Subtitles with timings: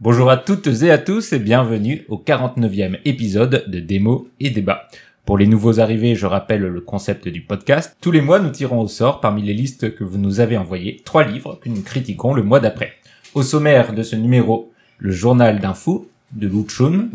[0.00, 4.88] Bonjour à toutes et à tous et bienvenue au 49e épisode de Démo et Débat.
[5.26, 7.96] Pour les nouveaux arrivés, je rappelle le concept du podcast.
[8.00, 11.02] Tous les mois, nous tirons au sort parmi les listes que vous nous avez envoyées
[11.04, 12.92] trois livres que nous critiquons le mois d'après.
[13.34, 17.08] Au sommaire de ce numéro, le journal d'un fou de Lu Chun,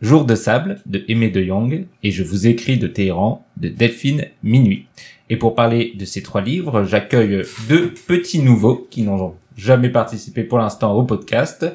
[0.00, 4.24] Jour de sable de Aimé de Jong et Je vous écris de Téhéran de Delphine
[4.42, 4.86] Minuit.
[5.28, 10.42] Et pour parler de ces trois livres, j'accueille deux petits nouveaux qui n'ont jamais participé
[10.42, 11.66] pour l'instant au podcast.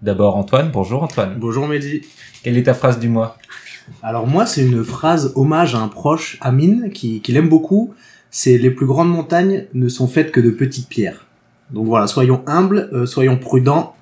[0.00, 1.36] D'abord Antoine, bonjour Antoine.
[1.38, 2.00] Bonjour Mehdi.
[2.42, 3.36] Quelle est ta phrase du mois?
[4.02, 7.94] Alors moi, c'est une phrase hommage à un proche, Amine, qui, qui l'aime beaucoup.
[8.30, 11.26] C'est les plus grandes montagnes ne sont faites que de petites pierres.
[11.70, 13.94] Donc voilà, soyons humbles, euh, soyons prudents,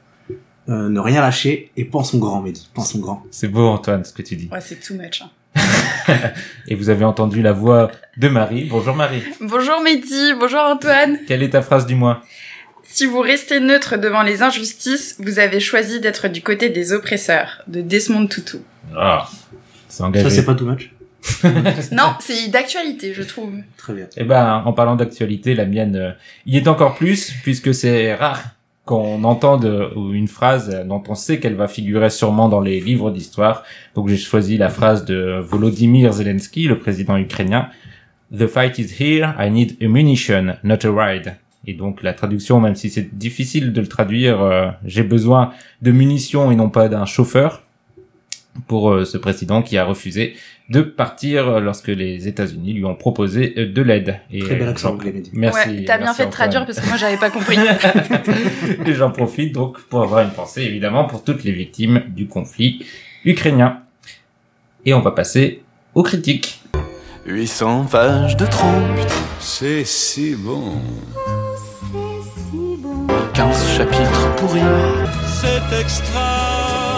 [0.68, 2.68] euh, ne rien lâcher et pensons grand, Mehdi.
[2.74, 3.22] Pensons grand.
[3.30, 4.48] C'est beau Antoine ce que tu dis.
[4.52, 5.22] Ouais, c'est too much.
[5.22, 5.30] hein.
[6.68, 8.64] Et vous avez entendu la voix de Marie.
[8.70, 9.22] Bonjour Marie.
[9.40, 11.18] Bonjour Mehdi, bonjour Antoine.
[11.28, 12.22] Quelle est ta phrase du mois?
[12.84, 17.62] Si vous restez neutre devant les injustices, vous avez choisi d'être du côté des oppresseurs,
[17.68, 18.58] de Desmond Tutu.
[18.96, 19.28] Ah,
[19.92, 20.28] c'est engagé.
[20.28, 20.90] Ça, c'est pas too much
[21.92, 23.52] Non, c'est d'actualité, je trouve.
[23.76, 24.06] Très bien.
[24.16, 26.12] Eh ben, en parlant d'actualité, la mienne euh,
[26.46, 28.42] y est encore plus, puisque c'est rare
[28.86, 33.10] qu'on entende euh, une phrase dont on sait qu'elle va figurer sûrement dans les livres
[33.10, 33.64] d'histoire.
[33.94, 37.68] Donc j'ai choisi la phrase de Volodymyr Zelensky, le président ukrainien.
[38.36, 41.36] The fight is here, I need ammunition, not a ride.
[41.66, 45.92] Et donc la traduction, même si c'est difficile de le traduire, euh, j'ai besoin de
[45.92, 47.61] munitions et non pas d'un chauffeur
[48.66, 50.36] pour euh, ce président qui a refusé
[50.68, 54.20] de partir lorsque les États-Unis lui ont proposé euh, de l'aide.
[54.30, 55.22] Très bel euh, accent anglais.
[55.32, 55.68] Merci.
[55.68, 57.58] ouais, t'as bien fait de traduire parce que moi j'avais pas compris.
[58.86, 62.84] Et j'en profite donc pour avoir une pensée évidemment pour toutes les victimes du conflit
[63.24, 63.80] ukrainien.
[64.84, 65.62] Et on va passer
[65.94, 66.60] aux critiques.
[67.24, 68.98] 800 pages de trompe,
[69.38, 70.72] C'est si bon.
[73.34, 74.60] 15 chapitres pourris.
[75.26, 76.91] C'est extra.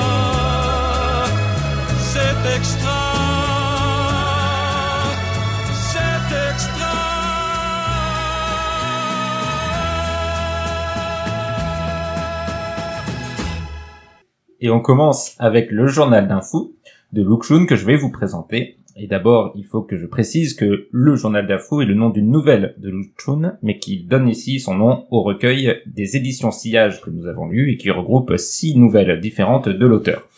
[14.61, 16.77] Et on commence avec le journal d'un fou
[17.15, 18.77] de Luxun que je vais vous présenter.
[18.97, 22.31] Et d'abord, il faut que je précise que le journal d'un est le nom d'une
[22.31, 27.09] nouvelle de Luxun, mais qui donne ici son nom au recueil des éditions Sillage que
[27.09, 30.29] nous avons lu et qui regroupe six nouvelles différentes de l'auteur.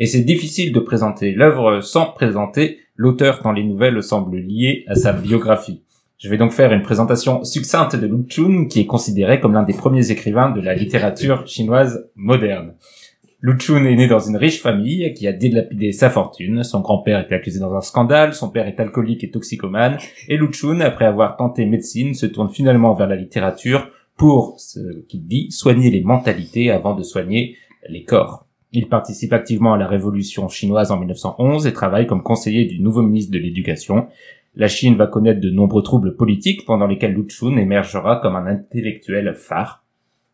[0.00, 4.94] Et c'est difficile de présenter l'œuvre sans présenter l'auteur tant les nouvelles semblent liées à
[4.94, 5.82] sa biographie.
[6.16, 9.62] Je vais donc faire une présentation succincte de Lu Chun, qui est considéré comme l'un
[9.62, 12.76] des premiers écrivains de la littérature chinoise moderne.
[13.42, 16.62] Lu Chun est né dans une riche famille qui a dilapidé sa fortune.
[16.64, 20.50] Son grand-père est accusé dans un scandale, son père est alcoolique et toxicomane, et Lu
[20.50, 25.50] Chun, après avoir tenté médecine, se tourne finalement vers la littérature pour, ce qu'il dit,
[25.50, 27.56] soigner les mentalités avant de soigner
[27.86, 28.46] les corps.
[28.72, 33.02] Il participe activement à la révolution chinoise en 1911 et travaille comme conseiller du nouveau
[33.02, 34.06] ministre de l'Éducation.
[34.54, 38.46] La Chine va connaître de nombreux troubles politiques pendant lesquels Lu Xun émergera comme un
[38.46, 39.84] intellectuel phare.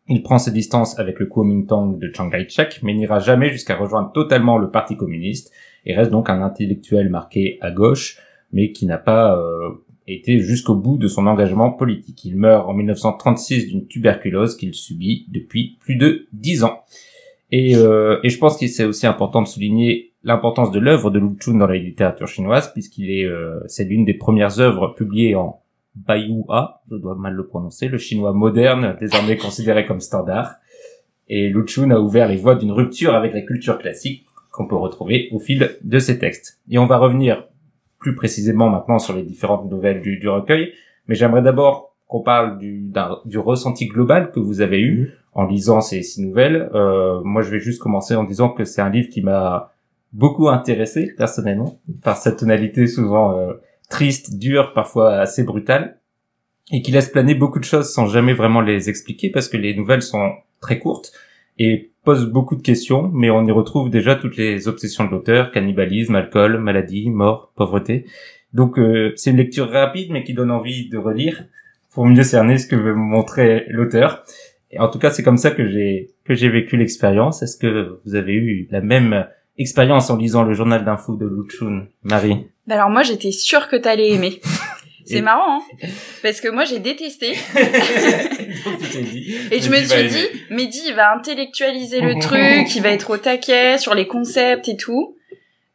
[0.09, 4.11] Il prend ses distances avec le Kuomintang de Chiang Kai-shek, mais n'ira jamais jusqu'à rejoindre
[4.13, 5.51] totalement le Parti communiste
[5.85, 8.17] et reste donc un intellectuel marqué à gauche,
[8.53, 9.69] mais qui n'a pas euh,
[10.07, 12.23] été jusqu'au bout de son engagement politique.
[12.23, 16.83] Il meurt en 1936 d'une tuberculose qu'il subit depuis plus de dix ans.
[17.51, 21.19] Et, euh, et je pense que c'est aussi important de souligner l'importance de l'œuvre de
[21.19, 25.35] Lu Xun dans la littérature chinoise, puisqu'il est, euh, c'est l'une des premières œuvres publiées
[25.35, 25.61] en
[25.95, 30.55] Baiyua, je dois mal le prononcer, le chinois moderne, désormais considéré comme standard.
[31.29, 34.75] Et Lu Xun a ouvert les voies d'une rupture avec la culture classique qu'on peut
[34.75, 36.59] retrouver au fil de ses textes.
[36.69, 37.47] Et on va revenir
[37.99, 40.73] plus précisément maintenant sur les différentes nouvelles du, du recueil,
[41.07, 42.91] mais j'aimerais d'abord qu'on parle du,
[43.25, 46.69] du ressenti global que vous avez eu en lisant ces six nouvelles.
[46.73, 49.71] Euh, moi, je vais juste commencer en disant que c'est un livre qui m'a
[50.11, 53.53] beaucoup intéressé personnellement par sa tonalité souvent euh,
[53.87, 55.99] triste, dure, parfois assez brutale,
[56.71, 59.75] et qui laisse planer beaucoup de choses sans jamais vraiment les expliquer parce que les
[59.75, 61.13] nouvelles sont très courtes
[61.59, 65.51] et posent beaucoup de questions, mais on y retrouve déjà toutes les obsessions de l'auteur
[65.51, 68.05] cannibalisme, alcool, maladie, mort, pauvreté.
[68.53, 71.43] Donc euh, c'est une lecture rapide mais qui donne envie de relire
[71.91, 74.23] pour mieux cerner ce que veut montrer l'auteur.
[74.71, 77.41] Et en tout cas, c'est comme ça que j'ai que j'ai vécu l'expérience.
[77.41, 79.25] Est-ce que vous avez eu la même
[79.57, 82.47] expérience en lisant le journal d'info de Luchun, Marie?
[82.67, 84.41] Bah Alors moi j'étais sûre que t'allais aimer.
[85.05, 85.87] C'est Et- marrant, hein
[86.21, 87.27] Parce que moi, j'ai détesté.
[88.65, 92.75] Donc, tu t'es dit, Et je me suis dit, Mehdi, il va intellectualiser le truc,
[92.75, 95.15] il va être au taquet sur les concepts et tout.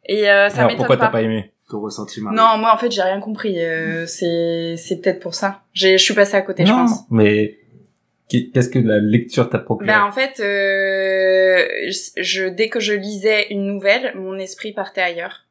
[0.05, 1.51] Et euh, ça Alors m'étonne pourquoi t'as pas aimé?
[1.69, 2.35] Ton ressenti, Marie?
[2.35, 3.55] Non, moi, en fait, j'ai rien compris.
[3.59, 5.61] Euh, c'est c'est peut-être pour ça.
[5.73, 7.05] J'ai- Je suis passée à côté, je Non, pense.
[7.09, 7.57] mais
[8.53, 13.47] qu'est-ce que la lecture t'a procuré Ben en fait, euh, je dès que je lisais
[13.49, 15.45] une nouvelle, mon esprit partait ailleurs.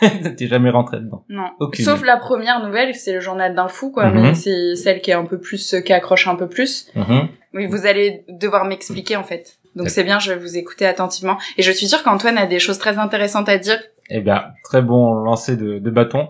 [0.36, 1.24] T'es jamais rentré dedans.
[1.28, 1.50] Non.
[1.58, 1.84] Aucune.
[1.84, 4.06] Sauf la première nouvelle, c'est le journal d'un fou, quoi.
[4.06, 4.22] Mhm.
[4.22, 6.90] Mais c'est celle qui est un peu plus, qui accroche un peu plus.
[6.94, 7.28] Mhm.
[7.54, 9.58] Oui, vous allez devoir m'expliquer en fait.
[9.74, 11.38] Donc c'est bien, je vais vous écouter attentivement.
[11.56, 13.80] Et je suis sûre qu'Antoine a des choses très intéressantes à dire.
[14.10, 16.28] Eh bien, très bon lancer de, de bâton.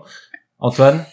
[0.59, 1.03] Antoine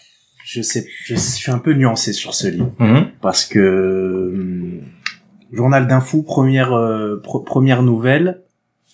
[0.49, 2.71] Je sais, je, suis un peu nuancé sur ce livre.
[2.79, 3.07] Mhm.
[3.21, 4.81] parce que hum,
[5.51, 8.41] journal d'un fou première euh, première nouvelle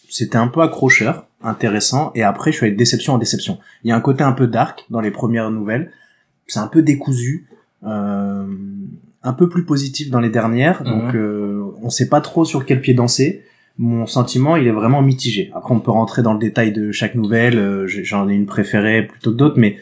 [0.09, 3.89] c'était un peu accrocheur intéressant et après je suis allé de déception en déception il
[3.89, 5.91] y a un côté un peu dark dans les premières nouvelles
[6.47, 7.47] c'est un peu décousu
[7.85, 8.45] euh,
[9.23, 11.15] un peu plus positif dans les dernières donc Mhm.
[11.15, 13.43] euh, on sait pas trop sur quel pied danser
[13.77, 17.15] mon sentiment il est vraiment mitigé après on peut rentrer dans le détail de chaque
[17.15, 19.77] nouvelle euh, j'en ai une préférée plutôt que d'autres mais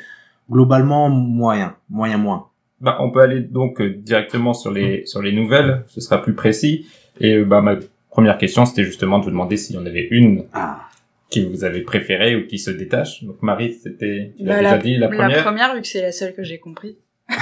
[0.51, 2.47] globalement moyen moyen moins
[2.81, 5.83] Bah, on peut aller donc euh, directement sur les sur les nouvelles.
[5.87, 6.87] Ce sera plus précis.
[7.19, 7.75] Et euh, bah ma
[8.09, 10.79] première question, c'était justement de vous demander s'il y en avait une ah
[11.29, 13.23] qui vous avez préférée ou qui se détache.
[13.23, 15.75] Donc Marie, c'était tu l'as Bah, déjà dit la première.
[15.75, 16.97] vu que c'est la seule que j'ai compris.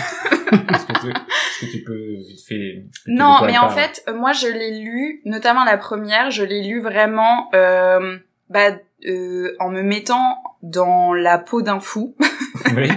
[0.52, 4.34] Est-ce que, tu- est-ce que tu peux vite fait Non, mais en fait, euh, moi
[4.34, 8.18] je l'ai lu, notamment la première, je l'ai lu vraiment euh,
[8.50, 8.72] bah,
[9.08, 12.16] euh, en me mettant dans la peau d'un fou.
[12.76, 12.90] oui.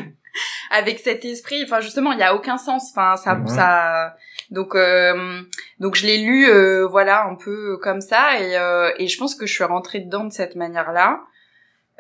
[0.71, 2.91] avec cet esprit enfin justement il y a aucun sens.
[2.91, 4.17] Enfin ça ça
[4.51, 5.43] donc euh,
[5.81, 8.41] donc je l'ai lu euh, voilà un peu comme ça.
[8.41, 11.21] Et euh, et je pense que je suis rentrée dedans de cette manière là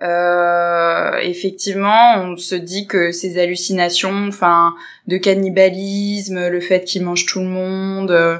[0.02, 4.74] euh, effectivement on se dit que ces hallucinations enfin
[5.06, 8.38] de cannibalisme le fait qu'il mange tout le monde euh,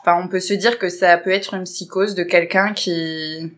[0.00, 3.52] enfin on peut se dire que ça peut être une psychose de quelqu'un qui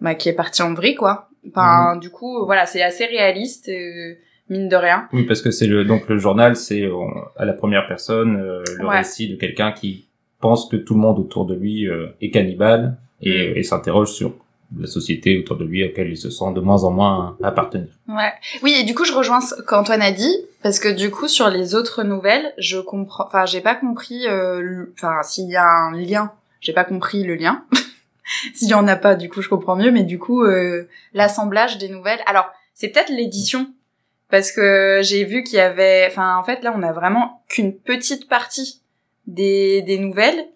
[0.00, 1.30] bah, qui est parti en vrille quoi.
[1.48, 4.14] Enfin du coup voilà c'est assez réaliste euh,
[4.48, 6.94] mine de rien Oui, parce que c'est le donc le journal, c'est euh,
[7.36, 8.98] à la première personne euh, le Ouais.
[8.98, 10.08] récit de quelqu'un qui
[10.40, 13.56] pense que tout le monde autour de lui euh, est cannibale et, Mm.
[13.56, 14.34] et s'interroge sur
[14.78, 17.88] la société autour de lui à laquelle il se sent de moins en moins appartenir.
[18.08, 18.32] Ouais.
[18.62, 21.48] Oui, et du coup, je rejoins ce qu'Antoine a dit, parce que du coup, sur
[21.50, 25.92] les autres nouvelles, je comprends, enfin, j'ai pas compris, euh, enfin, s'il y a un
[25.92, 27.64] lien, j'ai pas compris le lien.
[28.54, 31.76] s'il y en a pas, du coup, je comprends mieux, mais du coup, euh, l'assemblage
[31.78, 32.20] des nouvelles.
[32.26, 33.66] Alors, c'est peut-être l'édition,
[34.32, 37.74] parce que j'ai vu qu'il y avait, enfin, en fait, là, on a vraiment qu'une
[37.74, 38.80] petite partie
[39.26, 40.46] des, nouvelles.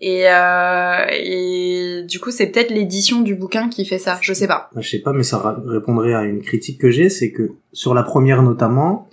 [0.00, 4.18] Et, euh, et du coup, c'est peut-être l'édition du bouquin qui fait ça.
[4.20, 4.70] Je sais pas.
[4.76, 7.94] Je sais pas, mais ça ra- répondrait à une critique que j'ai, c'est que sur
[7.94, 9.08] la première notamment,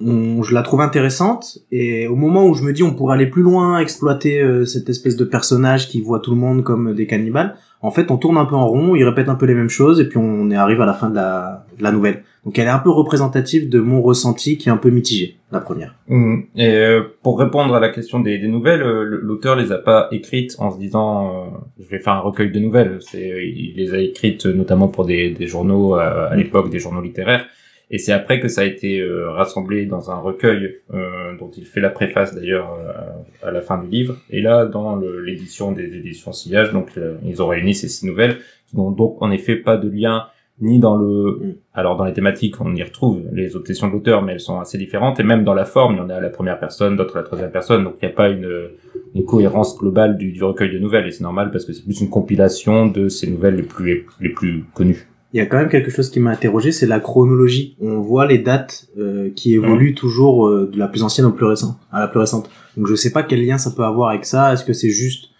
[0.00, 3.42] je la trouve intéressante et au moment où je me dis on pourrait aller plus
[3.42, 7.56] loin, exploiter euh, cette espèce de personnage qui voit tout le monde comme des cannibales,
[7.84, 10.00] en fait on tourne un peu en rond, il répète un peu les mêmes choses
[10.00, 12.24] et puis on arrive à la fin de la, nouvelle.
[12.44, 15.60] Donc elle est un peu représentative de mon ressenti qui est un peu mitigé, la
[15.60, 15.94] première.
[16.08, 16.44] Mhm.
[16.56, 20.56] Et euh, pour répondre à la question des, nouvelles, euh, l'auteur les a pas écrites
[20.58, 21.44] en se disant euh,
[21.78, 22.98] je vais faire un recueil de nouvelles.
[23.00, 27.46] C'est il les a écrites notamment pour des, journaux à l'époque, des journaux littéraires.
[27.90, 31.66] Et c'est après que ça a été euh, rassemblé dans un recueil euh, dont il
[31.66, 34.16] fait la préface d'ailleurs euh, à la fin du livre.
[34.30, 38.38] Et là, dans l'édition des éditions Sillage, donc euh, ils ont réuni ces six nouvelles
[38.66, 40.26] qui n'ont donc en effet pas de lien
[40.60, 41.54] ni dans le Mm.
[41.72, 44.78] alors dans les thématiques on y retrouve les obsessions de l'auteur mais elles sont assez
[44.78, 47.16] différentes et même dans la forme il y en a à la première personne d'autres
[47.16, 48.68] à la troisième personne donc il n'y a pas une,
[49.14, 52.00] une cohérence globale du, du recueil de nouvelles et c'est normal parce que c'est plus
[52.00, 55.68] une compilation de ces nouvelles les plus les plus connues Il y a quand même
[55.68, 57.76] quelque chose qui m'a interrogé, c'est la chronologie.
[57.80, 61.44] On voit les dates euh, qui évoluent toujours euh, de la plus ancienne au plus
[61.44, 62.48] récent, à la plus récente.
[62.76, 64.52] Donc je sais pas quel lien ça peut avoir avec ça.
[64.52, 65.30] Est-ce que c'est juste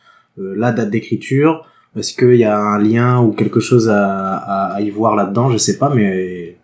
[0.41, 1.65] euh, la date d'écriture?
[1.97, 5.49] Est-ce qu'il y a un lien ou quelque chose à, à, à y voir là-dedans?
[5.51, 6.57] Je sais pas, mais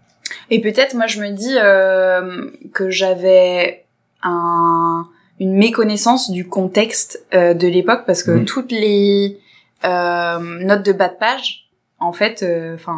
[0.51, 3.85] Et peut-être, moi, je me dis euh, que j'avais
[4.25, 5.07] un,
[5.39, 8.45] une méconnaissance du contexte euh, de l'époque parce que Mhm.
[8.45, 9.39] toutes les
[9.85, 11.70] euh, notes de bas de page,
[12.01, 12.97] en fait, enfin,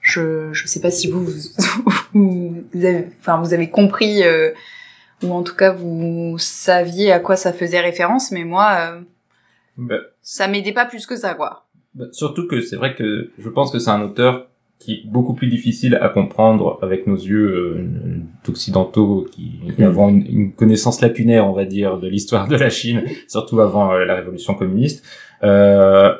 [0.00, 1.32] je je sais pas si vous vous,
[2.14, 4.50] vous avez, enfin, vous avez compris euh,
[5.22, 9.00] ou en tout cas vous saviez à quoi ça faisait référence, mais moi, euh,
[9.76, 11.66] Bah, ça m'aidait pas plus que ça, quoi.
[11.94, 14.48] bah, surtout que c'est vrai que je pense que c'est un auteur
[14.78, 19.84] qui est beaucoup plus difficile à comprendre avec nos yeux euh, occidentaux qui Mhm.
[19.84, 23.92] avons une, une connaissance lacunaire on va dire de l'histoire de la Chine surtout avant
[23.92, 25.04] euh, la révolution communiste
[25.44, 26.12] euh,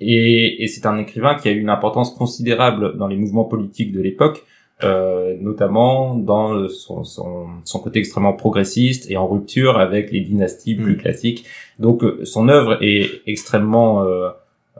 [0.00, 3.92] et, et c'est un écrivain qui a eu une importance considérable dans les mouvements politiques
[3.92, 4.44] de l'époque
[4.82, 10.74] euh, notamment dans son, son, son côté extrêmement progressiste et en rupture avec les dynasties
[10.74, 10.98] plus Mm.
[10.98, 11.44] classiques.
[11.78, 14.30] Donc euh, son œuvre est extrêmement euh,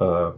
[0.01, 0.31] euh,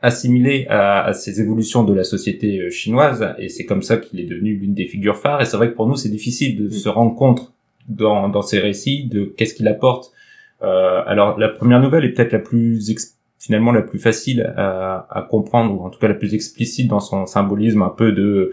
[0.00, 4.18] assimilée à, à ces évolutions de la société euh, chinoise et c'est comme ça qu'il
[4.18, 5.42] est devenu l'une des figures phares.
[5.42, 6.70] Et c'est vrai que pour nous c'est difficile de Mm.
[6.70, 7.52] se rendre compte
[7.88, 10.10] dans, dans ces récits de qu'est-ce qu'il apporte.
[10.62, 12.90] Euh, alors la première nouvelle est peut-être la plus
[13.38, 17.00] finalement la plus facile à, à comprendre ou en tout cas la plus explicite dans
[17.00, 18.52] son symbolisme un peu de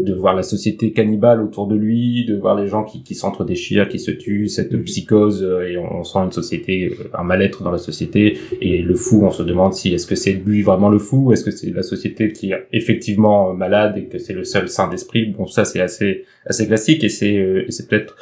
[0.00, 3.88] de voir la société cannibale autour de lui, de voir les gens qui, qui s'entre-déchirent,
[3.88, 4.84] qui se tuent, cette Mhm.
[4.84, 8.78] psychose euh, et on, on sent une société, euh, un mal-être dans la société et
[8.82, 11.44] le fou, on se demande si est-ce que c'est lui vraiment le fou, ou est-ce
[11.44, 14.88] que c'est la société qui est effectivement euh, malade et que c'est le seul saint
[14.88, 15.26] d'esprit.
[15.26, 18.16] Bon, ça c'est assez assez classique et c'est c'est peut-être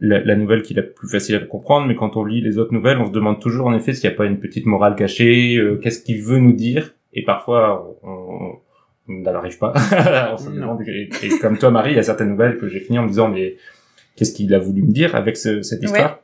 [0.00, 2.58] la, la nouvelle qui est la plus facile à comprendre, mais quand on lit les
[2.58, 4.96] autres nouvelles, on se demande toujours en effet s'il n'y a pas une petite morale
[4.96, 8.54] cachée, euh, qu'est-ce qu'il veut nous dire, et parfois on,
[9.08, 9.72] n'arrive pas.
[10.32, 10.54] on se Non.
[10.74, 13.02] demande, et, et comme toi Marie, il y a certaines nouvelles que j'ai fini en
[13.02, 13.56] me disant mais
[14.16, 16.20] qu'est-ce qu'il a voulu me dire avec ce- cette histoire?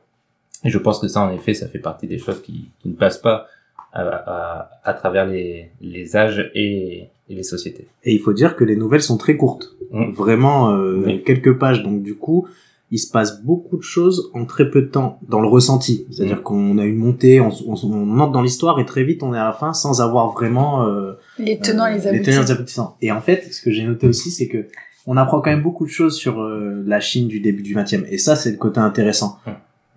[0.63, 2.95] Et je pense que ça en effet, ça fait partie des choses qui, qui ne
[2.95, 3.47] passent pas
[3.93, 7.87] à, à, à travers les, les âges et, et les sociétés.
[8.03, 9.75] Et il faut dire que les nouvelles sont très courtes.
[9.91, 10.11] Mm.
[10.11, 11.23] Vraiment, euh, Oui.
[11.23, 11.83] quelques pages.
[11.83, 12.47] Donc du coup,
[12.91, 16.05] il se passe beaucoup de choses en très peu de temps, dans le ressenti.
[16.11, 16.43] C'est-à-dire Mm.
[16.43, 19.37] qu'on a une montée, on, on, on entre dans l'histoire et très vite on est
[19.39, 22.31] à la fin sans avoir vraiment euh, Les tenants, euh, les les aboutissants.
[22.31, 22.97] tenants, les aboutissants.
[23.01, 24.67] Et en fait, ce que j'ai noté aussi, c'est que
[25.05, 28.05] on apprend quand même beaucoup de choses sur euh, la Chine du début du 20e.
[28.09, 29.39] Et ça, c'est le côté intéressant.
[29.45, 29.51] Mm.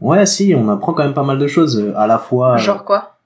[0.06, 2.54] Ouais, si, on apprend quand même pas mal de choses, euh, à la fois...
[2.54, 3.16] euh, Genre quoi?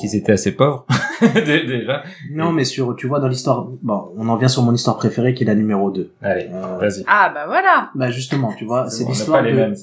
[0.00, 0.86] Qu'ils étaient assez pauvres
[1.34, 2.02] dé- déjà.
[2.32, 3.66] Non, mais sur, tu vois, dans l'histoire...
[3.82, 6.10] Bon, on en vient sur mon histoire préférée, qui est la numéro 2.
[6.22, 7.04] Allez, Euh, vas-y.
[7.06, 9.74] Ah bah voilà Bah justement, tu vois, c'est l'histoire de mêmes,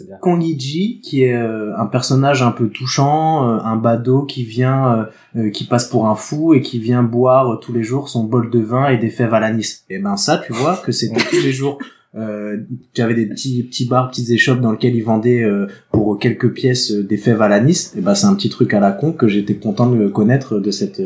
[1.03, 5.05] qui est euh, un personnage un peu touchant, euh, un badaud qui vient, euh,
[5.37, 8.23] euh, qui passe pour un fou et qui vient boire euh, tous les jours son
[8.23, 9.85] bol de vin et des fèves à l'anis.
[9.89, 11.77] Et ben ça, tu vois, que c'était tous les jours.
[12.17, 12.57] Euh,
[12.93, 16.51] tu avais des petits petits bars, petites échoppes dans lesquelles ils vendaient euh, pour quelques
[16.51, 17.93] pièces euh, des fèves à l'anis.
[17.95, 20.71] Et ben c'est un petit truc à la con que j'étais content de connaître de
[20.71, 21.01] cette.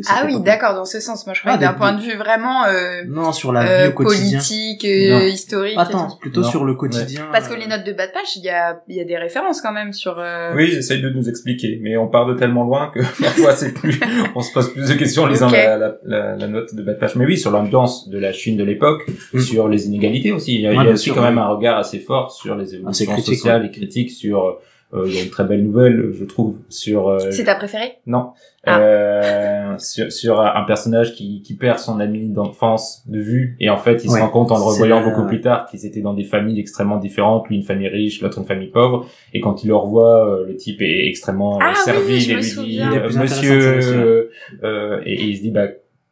[0.00, 1.26] Euh, Ah oui, d'accord, dans ce sens.
[1.26, 3.88] Moi, je croyais Ah, d'un point de vue vraiment euh, Non, sur la euh, vie
[3.88, 4.38] au quotidien.
[4.38, 5.26] politique, euh, Non.
[5.26, 5.74] historique.
[5.76, 6.48] Attends, plutôt Non.
[6.50, 7.26] sur le quotidien.
[7.32, 9.04] Parce que euh, les notes de bas de page, il y a, il y a
[9.04, 10.16] des références quand même sur...
[10.18, 13.52] euh, Oui, ils essayent de nous expliquer, mais on part de tellement loin que parfois
[13.52, 13.98] c'est plus,
[14.34, 15.52] on se pose plus de questions en lisant Ok.
[15.54, 17.16] la, la, la, la note de bas de page.
[17.16, 19.02] Mais oui, sur l'ambiance de la Chine de l'époque,
[19.32, 19.40] Mm.
[19.40, 20.54] sur les inégalités aussi.
[20.54, 21.98] Il y a, Ouais, il y a bien aussi sûr, quand même un regard assez
[21.98, 24.52] fort sur les évolutions sociales et critiques sur, euh,
[24.94, 27.98] il y a une très belle nouvelle, je trouve, sur, euh, C'est ta préférée?
[28.06, 28.30] Non,
[28.64, 28.80] Ah.
[28.80, 33.76] euh, sur, sur un personnage qui, qui perd son ami d'enfance de vue et en
[33.76, 34.18] fait il Ouais.
[34.18, 36.96] se rend compte en le revoyant beaucoup plus tard qu'ils étaient dans des familles extrêmement
[36.98, 40.46] différentes, lui une famille riche, l'autre une famille pauvre et quand il le revoit euh,
[40.46, 42.42] le type est extrêmement euh, Ah oui, servi je et lui
[42.72, 44.30] dit euh, monsieur euh,
[44.64, 45.68] euh, et, et il se dit bah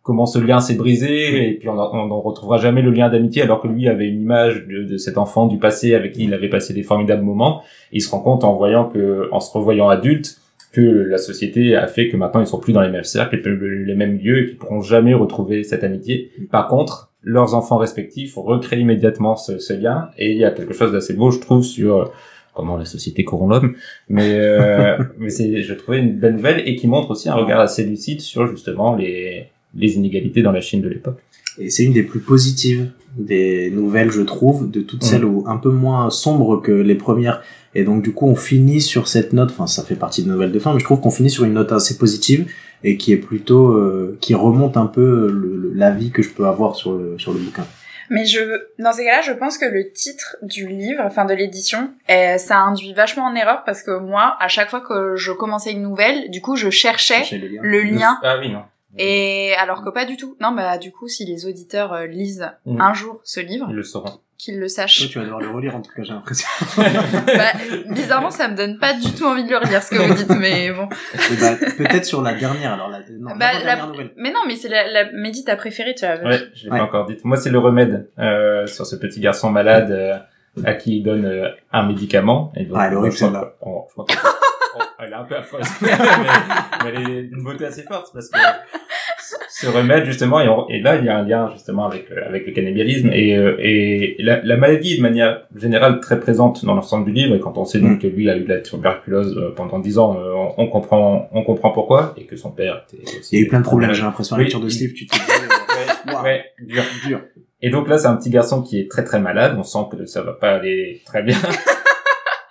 [0.07, 3.61] comment ce lien s'est brisé et puis on n'en retrouvera jamais le lien d'amitié alors
[3.61, 6.49] que lui avait une image de, de cet enfant du passé avec qui il avait
[6.49, 10.39] passé des formidables moments il se rend compte en voyant que en se revoyant adulte
[10.73, 13.39] que la société a fait que maintenant ils sont plus dans les mêmes cercles et
[13.41, 16.31] plus les mêmes lieux et qu'ils pourront jamais retrouver cette amitié.
[16.51, 20.75] Par contre, leurs enfants respectifs recréent immédiatement ce, ce lien et il y a quelque
[20.75, 22.05] chose d'assez beau, je trouve, sur euh,
[22.53, 23.75] comment la société corrompt l'homme.
[24.11, 27.61] Mais euh, mais c'est, je trouvais une belle nouvelle et qui montre aussi un regard
[27.61, 31.19] assez lucide sur justement les les inégalités dans la Chine de l'époque.
[31.59, 35.07] Et c'est une des plus positives des nouvelles, je trouve, de toutes Mm.
[35.07, 37.43] celles où un peu moins sombres que les premières.
[37.75, 39.51] Et donc du coup, on finit sur cette note.
[39.53, 41.55] Enfin, ça fait partie de nouvelles de fin, mais je trouve qu'on finit sur une
[41.55, 42.47] note assez positive
[42.85, 46.29] et qui est plutôt euh, qui remonte un peu le, le- la vie que je
[46.29, 47.65] peux avoir sur le sur le bouquin.
[48.11, 48.39] Mais je,
[48.79, 52.93] dans ces cas-là, je pense que le titre du livre, enfin de l'édition, ça induit
[52.93, 56.41] vachement en erreur parce que moi, à chaque fois que je commençais une nouvelle, du
[56.41, 57.61] coup, je cherchais le lien.
[57.63, 58.19] le lien.
[58.23, 58.61] Ah oui non.
[58.99, 60.37] Et alors que pas du tout.
[60.41, 63.83] Non, bah du coup, si les auditeurs euh, lisent un jour ce livre, Ils le
[63.83, 64.21] sauront.
[64.39, 65.09] qu'ils le Toi, sachent.
[65.11, 66.49] tu vas devoir le relire en tout cas, j'ai l'impression.
[66.79, 67.53] bah,
[67.91, 70.31] bizarrement, ça me donne pas du tout envie de le relire ce que vous dites,
[70.39, 70.89] mais bon.
[71.31, 72.73] Et bah, peut-être sur la dernière.
[72.73, 74.13] Alors la, non, Bah, la la- dernière nouvelle.
[74.17, 76.17] Mais non, mais c'est la, la Mehdi, ta préférée, tu vois.
[76.17, 76.79] Ouais, je l'ai Ouais.
[76.79, 77.17] pas encore dit.
[77.25, 80.17] Moi, c'est le remède euh, sur ce petit garçon malade euh,
[80.65, 82.51] à qui il donne euh, un médicament.
[82.57, 83.55] Et donc, Ah, elle est horrible, celle-là.
[84.79, 85.89] oh, elle est un peu affreuse, mais,
[86.85, 88.39] mais elle est d'une beauté assez forte parce que
[89.49, 92.27] ce remède justement et, on- et là il y a un lien justement avec euh,
[92.29, 96.75] avec le cannibalisme et euh, et la, la maladie de manière générale très présente dans
[96.75, 97.89] l'ensemble du livre et quand on sait Mm.
[97.93, 101.29] donc que lui a eu de la tuberculose euh, pendant dix ans on, on comprend
[101.33, 103.65] on comprend pourquoi et que son père était aussi Il y a eu plein de
[103.65, 105.21] problèmes, j'ai l'impression à la lecture de ce livre, tu te dis,
[106.15, 106.83] ouais, ouais, dur.
[107.07, 107.21] dur.
[107.63, 109.57] Et donc là, c'est un petit garçon qui est très très malade.
[109.59, 111.37] On sent que ça va pas aller très bien.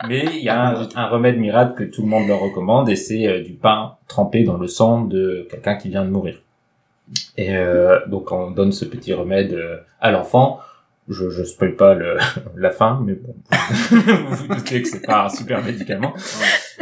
[0.07, 2.95] Mais il y a un, un remède miracle que tout le monde leur recommande et
[2.95, 6.41] c'est euh, du pain trempé dans le sang de quelqu'un qui vient de mourir.
[7.37, 10.59] Et euh, donc on donne ce petit remède euh, à l'enfant.
[11.07, 12.17] Je je spoil pas le,
[12.57, 13.35] la fin, mais bon,
[13.91, 16.13] vous vous doutez que c'est pas un super médicament.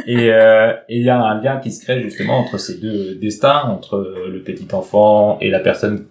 [0.08, 3.16] Et euh, et il y a un lien qui se crée justement entre ces deux
[3.16, 6.06] destins, entre le petit enfant et la personne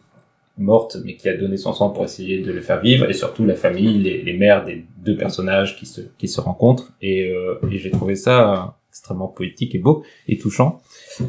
[0.58, 3.46] morte, mais qui a donné son sang pour essayer de le faire vivre, et surtout
[3.46, 6.92] la famille, les, les mères des deux personnages qui se qui se rencontrent.
[7.02, 10.80] Et, euh, et j'ai trouvé ça extrêmement poétique et beau et touchant.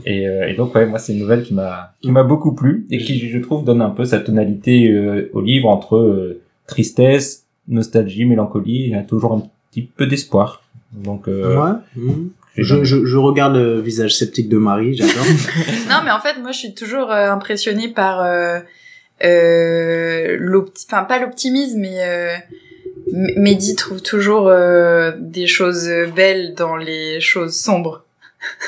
[0.05, 2.85] Et, euh, et donc ouais, moi c'est une nouvelle qui m'a qui m'a beaucoup plu
[2.91, 7.45] et qui je trouve donne un peu sa tonalité euh, au livre entre euh, tristesse,
[7.67, 10.63] nostalgie, mélancolie, il y a toujours un petit peu d'espoir.
[10.91, 12.03] Donc euh, Ouais.
[12.55, 15.25] Je, je, je regarde le visage sceptique de Marie, j'adore.
[15.89, 18.59] Non, mais en fait, moi, je suis toujours euh, impressionnée par euh,
[19.23, 22.35] euh, l'opti- enfin pas l'optimisme, mais euh,
[23.37, 28.05] Mehdi trouve toujours euh, des choses belles dans les choses sombres.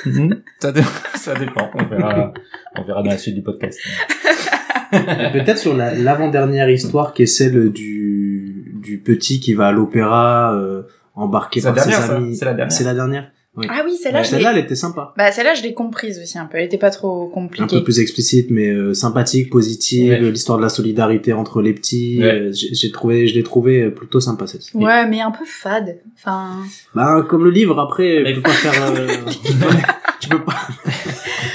[0.06, 0.42] Mhm.
[0.62, 0.82] ça, dé-
[1.16, 2.34] ça dépend, on verra
[2.78, 3.80] on verra dans la suite du podcast.
[4.92, 10.54] Peut-être sur la- l'avant-dernière histoire qui est celle du, du petit qui va à l'opéra,
[10.56, 10.84] euh,
[11.16, 12.36] embarqué par ses dernière, ça amis.
[12.36, 12.72] C'est la dernière.
[12.72, 13.32] C'est la dernière.
[13.58, 13.68] Oui.
[13.70, 15.14] Ah oui, celle-là, Ouais, je l'ai- Celle-là, elle était sympa.
[15.18, 16.58] bah celle-là, je l'ai comprise aussi un peu.
[16.58, 17.68] Elle était pas trop Un compliquée.
[17.78, 20.12] peu plus explicite, mais euh, sympathique, positive.
[20.12, 20.20] Ouais.
[20.32, 22.20] L'histoire de la solidarité entre les petits.
[22.22, 22.26] Ouais.
[22.26, 24.62] euh, J'ai trouvé, je l'ai trouvé euh, plutôt sympa cette.
[24.74, 26.00] Ouais, mais un peu fade.
[26.18, 26.58] Enfin,
[26.94, 28.92] Bah, comme le livre, après, Mais- tu peux pas faire.
[28.92, 29.08] euh,
[30.20, 30.56] tu peux pas.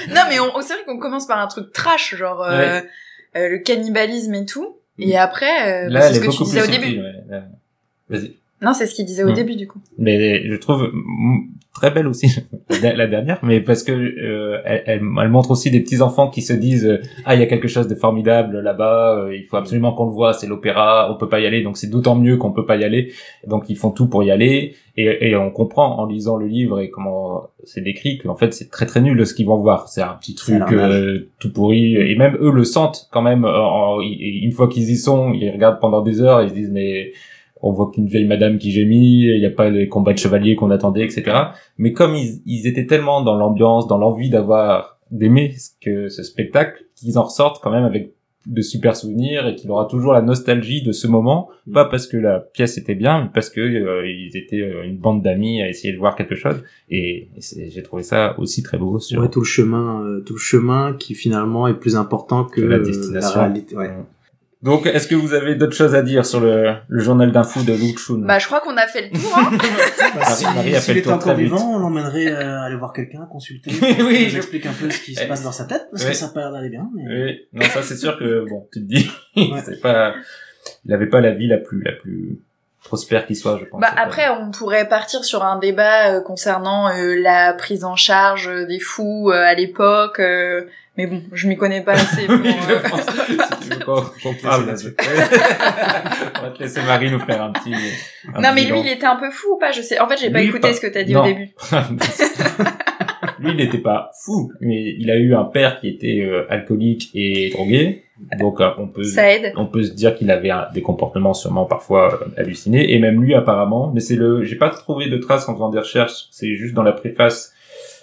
[0.09, 2.80] non, mais on, c'est vrai qu'on commence par un truc trash, genre euh,
[3.37, 4.76] euh, le cannibalisme et tout.
[4.99, 6.73] Et après, euh, bah, Là, c'est elle ce est que tu beaucoup disais au plus
[6.78, 6.99] début.
[6.99, 7.42] ouais.
[8.09, 8.37] Vas-y.
[8.62, 9.35] Non, c'est ce qu'il disait au Mm.
[9.35, 9.79] début du coup.
[9.99, 10.90] mais je trouve
[11.73, 12.26] très belle aussi
[12.83, 16.43] la dernière mais parce que euh, elle, elle, elle montre aussi des petits enfants qui
[16.43, 19.57] se disent euh, ah il y a quelque chose de formidable là-bas euh, il faut
[19.57, 22.37] absolument qu'on le voit c'est l'opéra on peut pas y aller donc c'est d'autant mieux
[22.37, 23.12] qu'on peut pas y aller
[23.47, 26.81] donc ils font tout pour y aller et, et on comprend en lisant le livre
[26.81, 30.02] et comment c'est décrit qu'en fait c'est très très nul ce qu'ils vont voir c'est
[30.02, 34.53] un petit truc euh, tout pourri et même eux le sentent quand même en- une
[34.53, 37.12] fois qu'ils y sont ils regardent pendant des heures et ils se disent mais
[37.62, 40.57] on voit qu'une vieille madame qui gémit, il n'y a pas les combats de chevaliers
[40.57, 41.25] qu'on attendait, etc.
[41.79, 46.23] Mais comme ils, ils étaient tellement dans l'ambiance, dans l'envie d'avoir, d'aimer ce que ce
[46.23, 48.14] spectacle, qu'ils en ressortent quand même avec
[48.46, 52.16] de super souvenirs et qu'il aura toujours la nostalgie de ce moment, pas parce que
[52.16, 55.68] la pièce était bien, mais parce que euh, ils étaient euh, une bande d'amis à
[55.68, 56.62] essayer de voir quelque chose.
[56.88, 60.38] Et, j'ai trouvé ça aussi très beau sur Ouais, tout le chemin, euh, tout le
[60.38, 63.40] chemin qui finalement est plus important que Que la destination.
[63.40, 63.77] réalité.
[63.77, 63.90] Ouais.
[64.62, 67.73] Donc, est-ce que vous avez d'autres choses à dire sur le, le journal d'infos de
[67.73, 69.38] Luke Chun Bah, je crois qu'on a fait le tour.
[69.38, 69.51] Hein.
[70.14, 71.44] Bah, Marie- Marie a fait s'il le était tour encore vite.
[71.46, 73.70] vivant, on l'emmènerait euh, aller voir quelqu'un, consulter.
[74.01, 76.12] Oui, nous je- explique un peu ce qui se passe dans sa tête, parce que
[76.12, 76.88] ça a pas l'air d'aller bien.
[76.94, 77.05] Mais...
[77.25, 79.11] Oui, non, ça c'est sûr que bon, tu te dis,
[79.64, 80.14] c'est pas,
[80.85, 82.40] il avait pas la vie la plus la plus
[82.85, 83.81] prospère qui soit, je pense.
[83.81, 88.49] Bah après, on pourrait partir sur un débat euh, concernant euh, la prise en charge
[88.49, 90.64] euh, des fous euh, à l'époque, euh,
[90.97, 92.27] mais bon, je m'y connais pas assez.
[92.27, 93.01] Pour, Oui, je euh, pense.
[93.62, 94.95] Si tu veux qu'on qu'on parle là-dessus.
[96.38, 97.75] on va te laisser Marie nous faire un petit.
[98.35, 98.77] un Non mais bilan.
[98.83, 99.71] lui, il était un peu fou ou pas?
[99.73, 99.99] Je sais.
[100.01, 101.21] En fait, j'ai pas écouté pas- ce que t'as dit non.
[101.23, 101.51] au début.
[103.40, 107.11] Lui, il n'était pas fou, mais il a eu un père qui était euh, alcoolique
[107.14, 108.03] et drogué,
[108.38, 109.53] donc euh, on peut Ça aide.
[109.57, 113.22] on peut se dire qu'il avait un- des comportements sûrement parfois euh, hallucinés et même
[113.22, 116.55] lui apparemment mais c'est le j'ai pas trouvé de traces en faisant des recherches c'est
[116.55, 117.55] juste dans la préface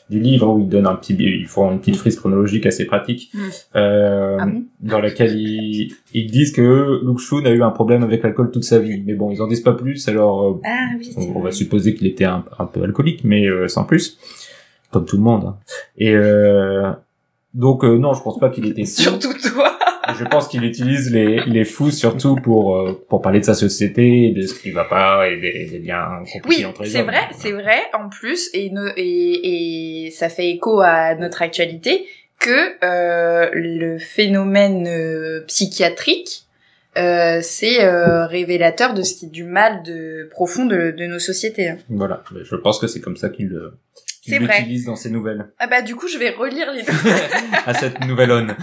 [0.10, 3.30] du livre où il donne un petit ils font une petite frise chronologique assez pratique
[3.34, 3.40] Mm.
[3.76, 8.02] euh, Ah bon dans laquelle ils, ils disent que Luke Shun a eu un problème
[8.04, 10.88] avec l'alcool toute sa vie mais bon ils en disent pas plus alors euh, Ah
[10.98, 11.14] oui.
[11.36, 14.18] on, va supposer qu'il était un, un peu alcoolique, mais euh, sans plus,
[14.92, 15.46] comme tout le monde.
[15.46, 15.58] hein.
[15.98, 16.92] Et euh,
[17.54, 18.86] donc euh, non, je pense pas qu'il était.
[18.86, 19.78] Surtout toi.
[20.18, 24.32] Je pense qu'il utilise les, les fous surtout pour euh, pour parler de sa société,
[24.32, 27.20] de ce qui va pas et des, des liens compliqués Oui, entre les c'est vrai,
[27.38, 27.78] c'est vrai.
[27.94, 32.06] En plus, et, ne- et, et ça fait écho à notre actualité
[32.40, 36.44] que euh, le phénomène euh, psychiatrique,
[36.98, 41.20] euh, c'est euh, révélateur de ce qui est du mal de profond de, de nos
[41.20, 41.68] sociétés.
[41.68, 41.78] hein.
[41.90, 43.54] Voilà, je pense que c'est comme ça qu'il
[44.28, 44.60] C'est vrai.
[44.60, 45.52] l'utilise dans ses nouvelles.
[45.60, 46.92] Ah bah du coup, je vais relire les deux.
[47.66, 48.56] à cette nouvelle onne.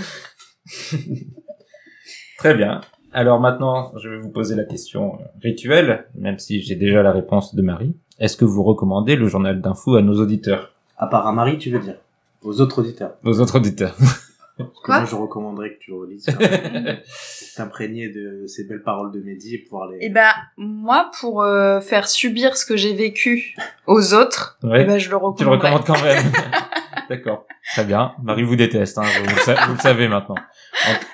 [2.39, 2.81] Très bien.
[3.13, 7.55] Alors maintenant, je vais vous poser la question rituelle, même si j'ai déjà la réponse
[7.55, 7.97] de Marie.
[8.19, 11.71] Est-ce que vous recommandez le journal d'info à nos auditeurs, À part à Marie, tu
[11.71, 11.97] veux dire?
[12.43, 13.15] Aux autres auditeurs.
[13.25, 13.97] aux autres auditeurs
[14.57, 16.27] Parce que Quoi moi, je recommanderais que tu relises.
[17.57, 19.99] T'imprégner de ces belles paroles de Mehdi et pouvoir les...
[20.07, 23.55] Et bah moi, pour euh, faire subir ce que j'ai vécu
[23.87, 24.83] aux autres, Ouais.
[24.83, 26.25] eh ben, je le Tu le recommandes quand même.
[27.09, 27.47] D'accord.
[27.73, 28.13] Très bien.
[28.23, 30.37] Marie vous déteste, hein, vous, vous le sa- vous le savez maintenant.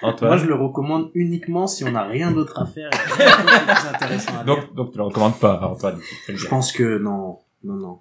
[0.03, 0.31] Ant- Antoine.
[0.31, 4.38] Moi, je le recommande uniquement si on n'a rien d'autre à faire et plus intéressant
[4.40, 4.44] à.
[4.44, 5.98] Donc, donc tu le recommandes pas, Antoine.
[6.29, 7.98] Je pense que non, non, non.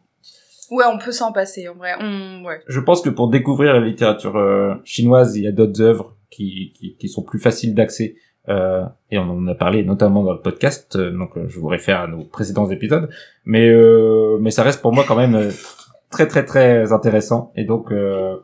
[0.71, 1.93] Ouais, on peut s'en passer en vrai.
[1.99, 2.45] On...
[2.45, 2.61] Ouais.
[2.67, 6.73] Je pense que pour découvrir la littérature euh, chinoise, il y a d'autres œuvres qui,
[6.75, 8.15] qui, qui sont plus faciles d'accès.
[8.47, 11.67] Euh, et on en a parlé notamment dans le podcast, euh, donc euh, je vous
[11.67, 13.09] réfère à nos précédents épisodes.
[13.45, 15.51] Mais euh, mais ça reste pour moi quand même
[16.09, 17.51] très très très intéressant.
[17.55, 18.37] Et donc euh,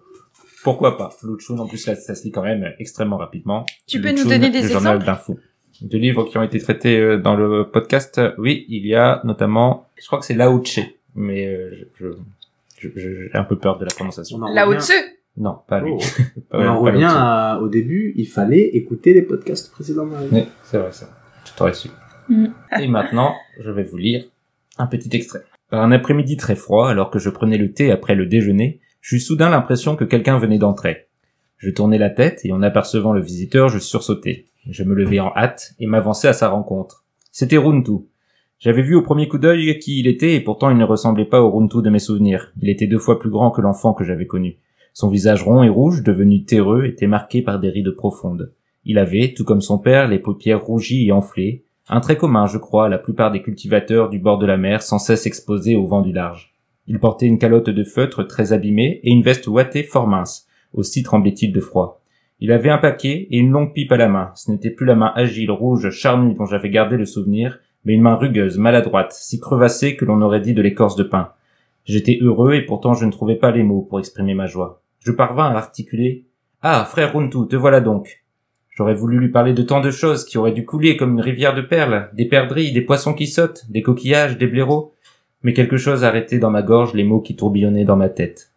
[0.64, 1.10] pourquoi pas?
[1.24, 3.66] Luchun en plus ça, ça se lit quand même extrêmement rapidement.
[3.88, 5.40] Tu peux nous donner des le journal exemples?
[5.82, 10.06] De livres qui ont été traités dans le podcast, oui, il y a notamment, je
[10.06, 10.80] crois que c'est Lao Tse,
[11.16, 12.06] mais euh, je,
[12.80, 14.38] je, je- j'ai un peu peur de la prononciation.
[14.40, 14.94] Là au-dessus.
[15.38, 15.92] Non, pas lui.
[15.94, 16.00] Oh.
[16.50, 20.08] Pas- On en pas revient à- au début, il fallait écouter les podcasts précédents.
[20.32, 21.10] Oui, c'est vrai, ça.
[21.46, 21.90] Tu t'aurais su.
[22.30, 22.48] Mm.
[22.80, 24.24] Et maintenant, je vais vous lire
[24.78, 25.42] un petit extrait.
[25.70, 29.20] Par un après-midi très froid, alors que je prenais le thé après le déjeuner, j'eus
[29.20, 31.08] soudain l'impression que quelqu'un venait d'entrer.
[31.58, 34.46] Je tournai la tête et en apercevant le visiteur, je sursautai.
[34.70, 37.04] Je me levai en hâte et m'avançai à sa rencontre.
[37.32, 38.06] C'était Runtu.
[38.66, 41.40] J'avais vu au premier coup d'œil qui il était et pourtant il ne ressemblait pas
[41.40, 42.52] au Runtu de mes souvenirs.
[42.60, 44.58] Il était deux fois plus grand que l'enfant que j'avais connu.
[44.92, 48.52] Son visage rond et rouge, devenu terreux, était marqué par des rides profondes.
[48.84, 52.58] Il avait, tout comme son père, les paupières rougies et enflées, un trait commun, je
[52.58, 55.86] crois, à la plupart des cultivateurs du bord de la mer sans cesse exposés au
[55.86, 56.56] vent du large.
[56.88, 60.48] Il portait une calotte de feutre très abîmée et une veste ouatée fort mince.
[60.74, 62.02] Aussi tremblait-il de froid.
[62.40, 64.32] Il avait un paquet et une longue pipe à la main.
[64.34, 68.02] Ce n'était plus la main agile, rouge, charnue dont j'avais gardé le souvenir, mais une
[68.02, 71.32] main rugueuse, maladroite, si crevassée que l'on aurait dit de l'écorce de pain.
[71.86, 74.82] J'étais heureux et pourtant je ne trouvais pas les mots pour exprimer ma joie.
[75.00, 76.26] Je parvins à articuler
[76.62, 78.24] Ah, frère Runtu, te voilà donc.
[78.72, 81.56] J'aurais voulu lui parler de tant de choses qui auraient dû couler comme une rivière
[81.56, 84.94] de perles, des perdrix, des poissons qui sautent, des coquillages, des blaireaux.
[85.44, 88.52] Mais quelque chose arrêtait dans ma gorge les mots qui tourbillonnaient dans ma tête.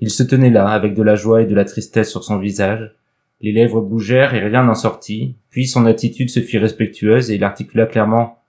[0.00, 2.94] Il se tenait là, avec de la joie et de la tristesse sur son visage.
[3.40, 7.44] Les lèvres bougèrent et rien n'en sortit, puis son attitude se fit respectueuse et il
[7.44, 8.41] articula clairement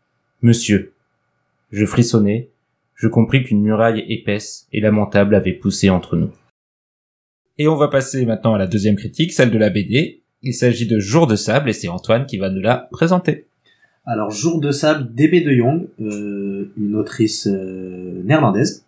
[0.44, 0.92] Monsieur.
[1.72, 2.50] Je frissonnai,
[2.96, 6.32] je compris qu'une muraille épaisse et lamentable avait poussé entre nous.
[7.58, 10.22] Et on va passer maintenant à la deuxième critique, celle de la BD.
[10.42, 13.46] Il s'agit de Jour de sable et c'est Antoine qui va nous la présenter.
[14.06, 18.84] Alors, Jour de sable d'Ebe de Jong, euh, une autrice euh, néerlandaise.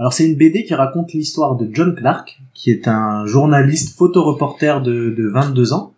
[0.00, 4.82] Alors, c'est une BD qui raconte l'histoire de John Clark, qui est un journaliste photoreporter
[4.82, 5.94] de, de 22 ans,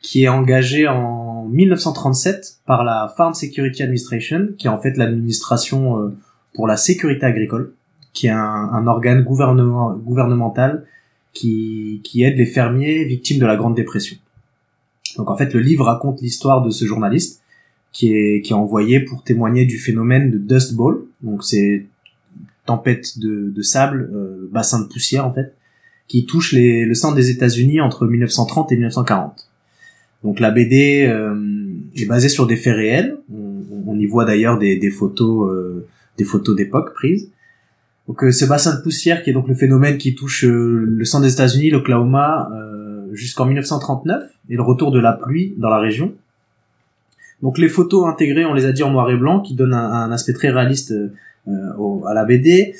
[0.00, 5.98] qui est engagé en 1937 par la Farm Security Administration, qui est en fait l'administration
[5.98, 6.16] euh,
[6.54, 7.72] pour la sécurité agricole,
[8.12, 10.84] qui est un, organe gouvernement, gouvernemental
[11.32, 14.16] qui, aide les fermiers victimes de la Grande Dépression.
[15.16, 17.42] Donc en fait, le livre raconte l'histoire de ce journaliste
[17.92, 21.06] qui est, envoyé pour témoigner du phénomène de Dust Bowl.
[21.22, 21.86] Donc c'est
[22.66, 25.54] tempête de, sable, euh, bassin de poussière en fait,
[26.08, 29.48] qui touche le centre des États-Unis entre 1930 et 1940.
[30.24, 31.36] Donc la BD euh,
[31.94, 33.18] est basée sur des faits réels.
[33.86, 35.86] On, y voit d'ailleurs des, photos, euh,
[36.18, 37.30] des photos d'époque prises.
[38.08, 41.04] Donc euh, ce bassin de poussière qui est donc le phénomène qui touche euh, le
[41.04, 45.78] centre des États-Unis, l'Oklahoma, euh, jusqu'en 1939 et le retour de la pluie dans la
[45.78, 46.12] région.
[47.42, 50.10] Donc les photos intégrées, on les a dit en noir et blanc, qui donnent un,
[50.12, 52.74] aspect très réaliste euh, à la BD.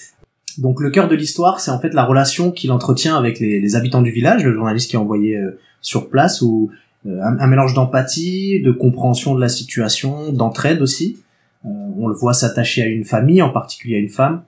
[0.58, 4.02] Donc le cœur de l'histoire, c'est en fait la relation qu'il entretient avec les, habitants
[4.02, 7.74] du village, le journaliste qui est envoyé euh, sur place, où euh, un, un mélange
[7.74, 11.18] d'empathie, de compréhension de la situation, d'entraide aussi.
[11.64, 14.42] Euh, on le voit s'attacher à une famille, en particulier à une femme.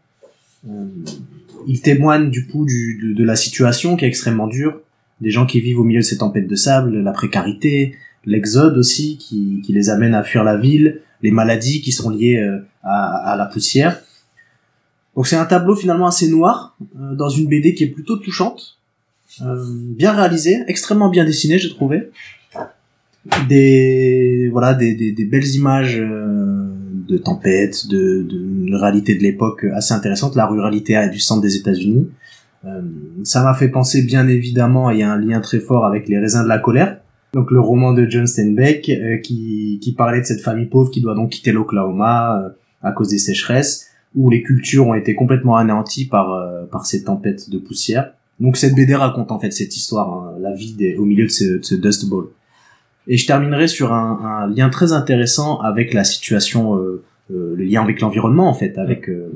[0.69, 0.87] Euh,
[1.66, 4.81] il témoigne du coup du, de, de la situation qui est extrêmement dure,
[5.21, 9.19] des gens qui vivent au milieu de ces tempêtes de sable, la précarité, l'exode aussi
[9.19, 13.33] qui, qui les amène à fuir la ville, les maladies qui sont liées euh, à,
[13.33, 14.03] à la poussière.
[15.14, 18.79] Donc c'est un tableau finalement assez noir euh, dans une BD qui est plutôt touchante,
[19.42, 22.11] euh, bien réalisée, extrêmement bien dessinée j'ai trouvé.
[23.49, 26.69] Des voilà des, des, des belles images euh,
[27.09, 32.09] de tempêtes, de, de réalité de l'époque assez intéressante, la ruralité du centre des États-Unis.
[32.65, 32.81] Euh,
[33.23, 36.19] ça m'a fait penser bien évidemment, il y a un lien très fort avec les
[36.19, 36.99] raisins de la colère,
[37.33, 41.01] donc le roman de John Steinbeck euh, qui, qui parlait de cette famille pauvre qui
[41.01, 42.49] doit donc quitter l'Oklahoma euh,
[42.83, 47.05] à cause des sécheresses, où les cultures ont été complètement anéanties par, euh, par ces
[47.05, 48.12] tempêtes de poussière.
[48.41, 51.31] Donc cette BD raconte en fait cette histoire, hein, la vie des, au milieu de
[51.31, 52.29] ce, de ce Dust Bowl.
[53.09, 57.64] Et je terminerai sur un, un lien très intéressant avec la situation, euh, euh, le
[57.64, 59.31] lien avec l'environnement en fait, avec euh,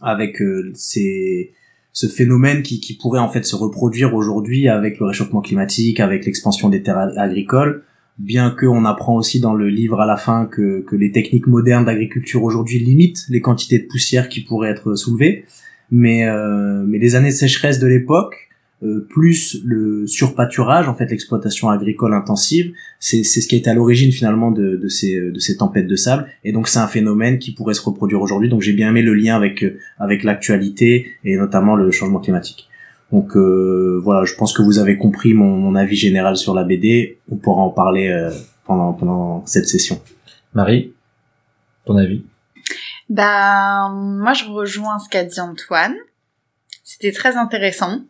[0.00, 1.52] avec euh, ces
[1.92, 6.24] ce phénomène qui, qui pourrait en fait se reproduire aujourd'hui avec le réchauffement climatique, avec
[6.26, 7.82] l'expansion des terres agricoles,
[8.18, 11.84] bien qu'on apprend aussi dans le livre à la fin que, que les techniques modernes
[11.84, 15.44] d'agriculture aujourd'hui limitent les quantités de poussière qui pourraient être soulevées,
[15.90, 18.47] mais, euh, mais les années de sécheresse de l'époque,
[18.82, 23.74] euh, plus le surpâturage, en fait l'exploitation agricole intensive, c'est c'est ce qui est à
[23.74, 27.38] l'origine finalement de, de, ces, de ces tempêtes de sable, et donc c'est un phénomène
[27.38, 31.12] qui pourrait se reproduire aujourd'hui, donc j'ai bien aimé le lien avec, euh, avec l'actualité,
[31.24, 32.68] et notamment le changement climatique.
[33.10, 36.62] Donc euh, voilà, je pense que vous avez compris mon, mon avis général sur la
[36.62, 37.18] BD.
[37.30, 38.30] On pourra en parler euh,
[38.66, 40.00] pendant pendant cette session.
[40.52, 40.92] Marie,
[41.86, 42.22] ton avis?
[43.08, 45.94] Bah, moi, je rejoins ce qu'a dit Antoine.
[46.84, 48.02] C'était très intéressant.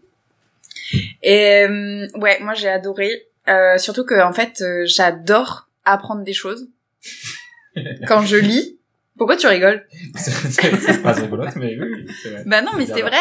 [1.23, 3.27] Et euh, ouais, moi, j'ai adoré.
[3.49, 6.69] Euh, surtout que, en fait, euh, j'adore apprendre des choses
[8.07, 8.79] quand je lis.
[9.17, 12.43] Pourquoi tu rigoles C'est pas rigolote, mais oui, vrai.
[12.47, 13.19] Bah non, mais c'est vrai.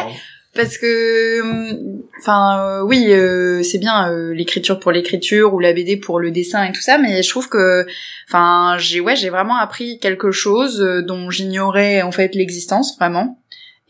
[0.54, 5.74] Parce que, hum, enfin, euh, oui, euh, c'est bien euh, l'écriture pour l'écriture ou la
[5.74, 7.86] BD pour le dessin et tout ça, mais je trouve que,
[8.28, 13.40] enfin, j'ai ouais, j'ai vraiment appris quelque chose euh, dont j'ignorais en fait l'existence vraiment.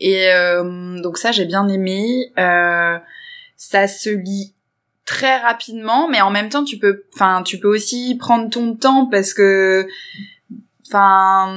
[0.00, 2.32] Et euh, donc ça, j'ai bien aimé.
[2.38, 2.98] Euh,
[3.58, 4.54] ça se lit
[5.04, 9.06] très rapidement, mais en même temps, tu peux, enfin, tu peux aussi prendre ton temps
[9.06, 9.86] parce que
[10.86, 11.54] enfin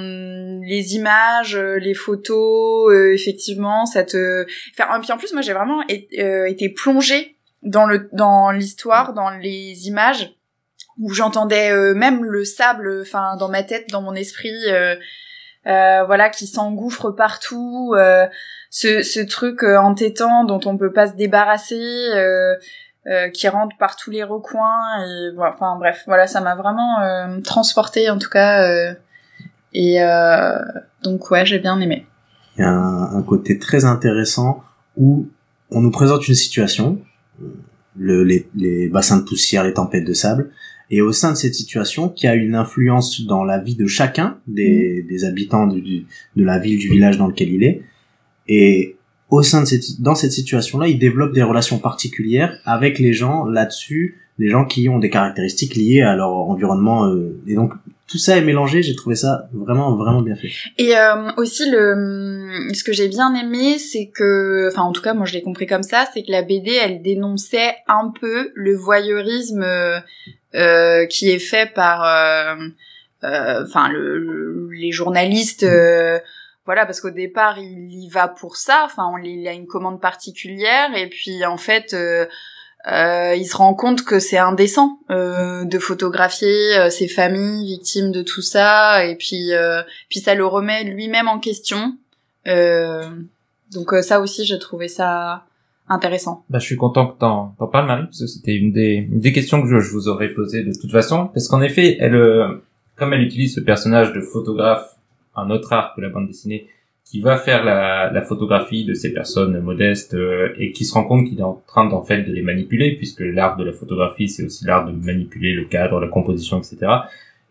[0.61, 5.41] les images euh, les photos euh, effectivement ça te enfin et puis en plus moi
[5.41, 10.35] j'ai vraiment é- euh, été plongée dans le dans l'histoire dans les images
[10.99, 14.51] où j'entendais même le sable enfin dans ma tête dans mon esprit
[15.67, 18.25] euh, voilà qui s'engouffre partout euh,
[18.69, 22.55] ce ce truc euh, entêtant dont on peut pas se débarrasser euh,
[23.33, 26.97] qui rentre par tous les recoins et voilà, enfin bref voilà ça m'a vraiment
[27.43, 28.93] transporté en tout cas
[29.73, 29.99] et
[31.03, 32.05] donc ouais j'ai bien aimé.
[32.57, 34.63] Il y a un, un côté très intéressant
[34.97, 35.27] où
[35.71, 36.99] on nous présente une situation,
[37.97, 40.51] le, les, les bassins de poussière, les tempêtes de sable,
[40.93, 44.37] et au sein de cette situation, qui a une influence dans la vie de chacun
[44.47, 47.81] des, des habitants du, du- de la ville, du village dans lequel il est,
[48.47, 48.95] et
[49.29, 53.45] au sein de cette, dans cette situation-là, il développe des relations particulières avec les gens
[53.45, 57.73] là-dessus, des gens qui ont des caractéristiques liées à leur environnement, euh, et donc
[58.11, 58.83] tout ça est mélangé.
[58.83, 60.49] J'ai trouvé ça vraiment vraiment bien fait.
[60.77, 65.13] Et euh, aussi le ce que j'ai bien aimé, c'est que, enfin en tout cas
[65.13, 68.75] moi je l'ai compris comme ça, c'est que la BD elle dénonçait un peu le
[68.75, 69.99] voyeurisme euh,
[70.55, 72.67] euh, qui est fait par, euh,
[73.23, 75.63] euh, enfin le, le- les journalistes.
[75.63, 76.19] euh,
[76.65, 78.83] voilà, parce qu'au départ, il y va pour ça.
[78.85, 81.93] Enfin, il a une commande particulière, et puis en fait,
[82.87, 88.11] euh, il se rend compte que c'est indécent euh, de photographier euh, ses familles victimes
[88.11, 91.97] de tout ça, et puis euh, puis ça le remet lui-même en question.
[92.47, 93.03] Euh,
[93.71, 95.45] donc euh, ça aussi, j'ai trouvé ça
[95.87, 96.43] intéressant.
[96.49, 99.19] Bah, je suis content que t'en, t'en parles, Marie, parce que c'était une des, une
[99.19, 101.27] des questions que je, je vous aurais posées de toute façon.
[101.27, 102.17] Parce qu'en effet, elle,
[102.95, 104.95] comme elle utilise ce personnage de photographe,
[105.35, 106.67] un autre art que la bande dessinée,
[107.05, 111.03] qui va faire la, la photographie de ces personnes modestes euh, et qui se rend
[111.03, 114.29] compte qu'il est en train d'en fait de les manipuler, puisque l'art de la photographie,
[114.29, 116.77] c'est aussi l'art de manipuler le cadre, la composition, etc.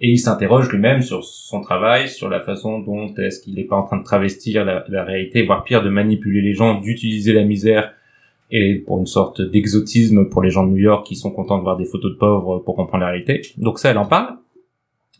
[0.00, 3.76] Et il s'interroge lui-même sur son travail, sur la façon dont est-ce qu'il n'est pas
[3.76, 7.44] en train de travestir la, la réalité, voire pire, de manipuler les gens, d'utiliser la
[7.44, 7.92] misère
[8.50, 11.62] et pour une sorte d'exotisme pour les gens de New York qui sont contents de
[11.62, 13.42] voir des photos de pauvres pour comprendre la réalité.
[13.58, 14.36] Donc ça, elle en parle.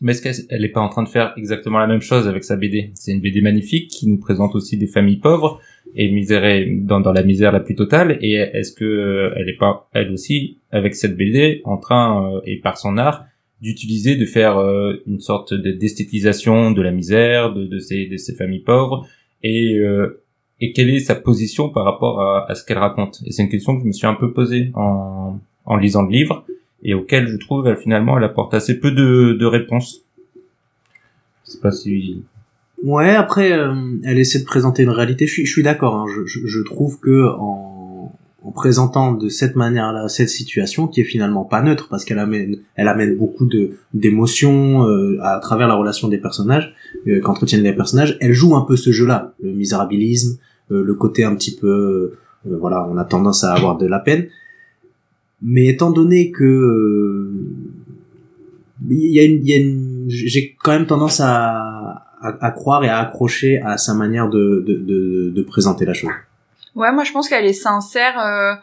[0.01, 2.55] Mais est-ce qu'elle n'est pas en train de faire exactement la même chose avec sa
[2.55, 5.61] BD C'est une BD magnifique qui nous présente aussi des familles pauvres
[5.95, 8.17] et misère dans, la misère la plus totale.
[8.21, 12.41] Et est-ce que euh, elle n'est pas elle aussi avec cette BD en train euh,
[12.45, 13.25] et par son art
[13.61, 19.07] d'utiliser de faire euh, une sorte de- d'esthétisation de la misère de, ces familles pauvres?
[19.43, 23.21] Et quelle est sa position par rapport à, ce qu'elle raconte?
[23.25, 26.45] Et c'est une question que je me suis un peu posée en lisant le livre
[26.83, 30.01] et auquel je trouve finalement elle apporte assez peu de, de réponses.
[31.45, 32.23] Je sais pas si
[32.83, 35.27] Ouais, après, euh, elle essaie de présenter une réalité.
[35.27, 35.95] Je suis, je suis d'accord.
[35.95, 36.05] hein.
[36.07, 38.11] Je, je, je trouve que en,
[38.43, 42.57] en présentant de cette manière-là cette situation, qui est finalement pas neutre, parce qu'elle amène,
[42.75, 46.73] elle amène beaucoup de d'émotions euh, à travers la relation des personnages
[47.07, 48.17] euh, qu'entretiennent les personnages.
[48.19, 50.39] Elle joue un peu ce jeu-là, le misérabilisme,
[50.71, 51.67] euh, le côté un petit peu,
[52.47, 54.25] euh, voilà, on a tendance à avoir de la peine.
[55.41, 57.31] Mais étant donné que euh,
[58.89, 62.51] il y a une, il y a une- j'ai quand même tendance à, à, à
[62.51, 66.11] croire et à accrocher à sa manière de, de, de, de présenter la chose.
[66.75, 68.19] Ouais, moi je pense qu'elle est sincère.
[68.19, 68.53] euh,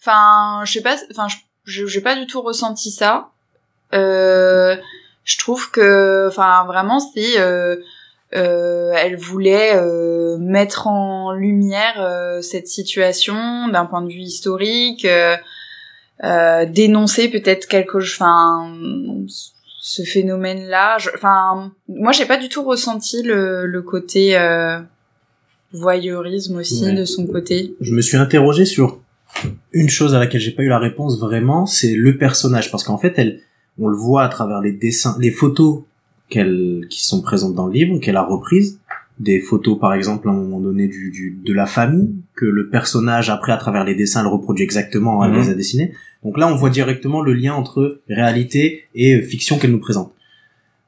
[0.00, 0.96] Enfin, je sais pas.
[1.10, 1.26] Enfin,
[1.64, 3.30] j'ai pas du tout ressenti ça.
[3.94, 4.76] Euh,
[5.24, 7.38] je trouve que, enfin, vraiment, c'est.
[7.40, 7.76] euh,
[8.34, 15.04] euh, elle voulait euh, mettre en lumière euh, cette situation d'un point de vue historique,
[15.04, 15.36] euh, euh,
[16.22, 18.72] dénoncer peut-être quelque chose, enfin,
[19.80, 20.98] ce phénomène-là.
[20.98, 24.78] Je- Enfin, moi, j'ai pas du tout ressenti le, le côté euh,
[25.72, 26.92] voyeurisme aussi Ouais.
[26.94, 27.74] de son côté.
[27.80, 29.00] Je me suis interrogé sur
[29.72, 32.96] une chose à laquelle j'ai pas eu la réponse vraiment, c'est le personnage, parce qu'en
[32.98, 33.40] fait, elle,
[33.78, 35.82] on le voit à travers les dessins, les photos
[36.30, 38.80] qu'elle, qui sont présentes dans le livre, qu'elle a reprises,
[39.18, 42.68] des photos par exemple à un moment donné du, du de la famille que le
[42.68, 45.38] personnage après à travers les dessins le reproduit exactement elle Mhm.
[45.40, 49.72] les a dessinés donc là on voit directement le lien entre réalité et fiction qu'elle
[49.72, 50.12] nous présente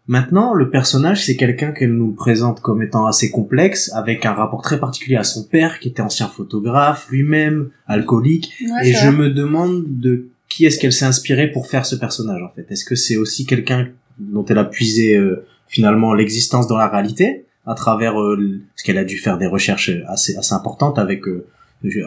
[0.07, 4.63] maintenant le personnage c'est quelqu'un qu'elle nous présente comme étant assez complexe avec un rapport
[4.63, 9.17] très particulier à son père qui était ancien photographe lui-même alcoolique Ouais, et je vrai.
[9.17, 12.85] me demande de qui est-ce qu'elle s'est inspirée pour faire ce personnage en fait Est-ce
[12.85, 13.89] que c'est aussi quelqu'un
[14.19, 18.83] dont elle a puisé euh, finalement l'existence dans la réalité à travers euh, l- ce
[18.85, 21.47] qu'elle a dû faire des recherches assez assez importantes avec euh,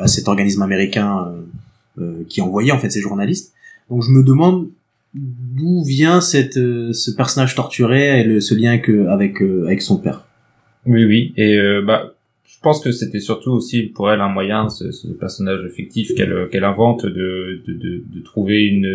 [0.05, 3.53] à cet organisme américain euh, euh, qui envoyait en fait ces journalistes.
[3.89, 4.67] Donc je me demande
[5.57, 9.81] d'où vient cette euh, ce personnage torturé et le, ce lien que avec euh, avec
[9.81, 10.19] son père.
[10.85, 11.33] Oui, oui.
[11.37, 12.13] Et euh, bah,
[12.45, 16.47] je pense que c'était surtout aussi pour elle un moyen, ce, ce personnage fictif qu'elle
[16.51, 18.89] qu'elle invente, de, de, de, de trouver une,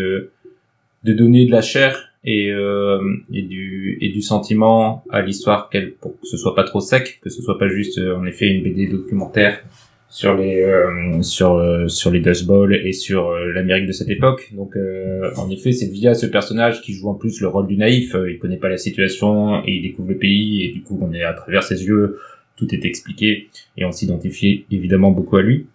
[1.05, 3.01] de donner de la chair et euh,
[3.33, 7.21] et du et du sentiment à l'histoire qu'elle pour que ce soit pas trop sec,
[7.23, 9.63] que ce soit pas juste euh, en effet une BD documentaire
[10.09, 14.09] sur les euh, sur euh, sur les Dust Bowl et sur euh, l'Amérique de cette
[14.09, 14.51] époque.
[14.55, 17.77] Donc euh, en effet, c'est via ce personnage qui joue en plus le rôle du
[17.77, 18.17] naïf.
[18.29, 21.23] Il connaît pas la situation et il découvre le pays et du coup on est
[21.23, 22.19] à travers ses yeux,
[22.57, 25.67] tout est expliqué et on s'identifie évidemment beaucoup à lui.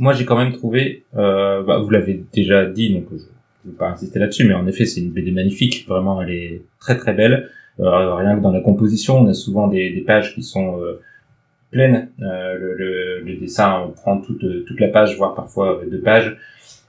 [0.00, 3.04] Moi, j'ai quand même trouvé, bah, vous l'avez déjà dit, donc
[3.66, 5.86] ne vais pas insister là-dessus, mais en effet, c'est une BD magnifique.
[5.88, 7.48] Vraiment, elle est très très belle.
[7.80, 11.00] Euh, rien que dans la composition, on a souvent des, des pages qui sont euh,
[11.70, 12.08] pleines.
[12.22, 16.36] Euh, le, le, le dessin prend toute, toute la page, voire parfois deux pages.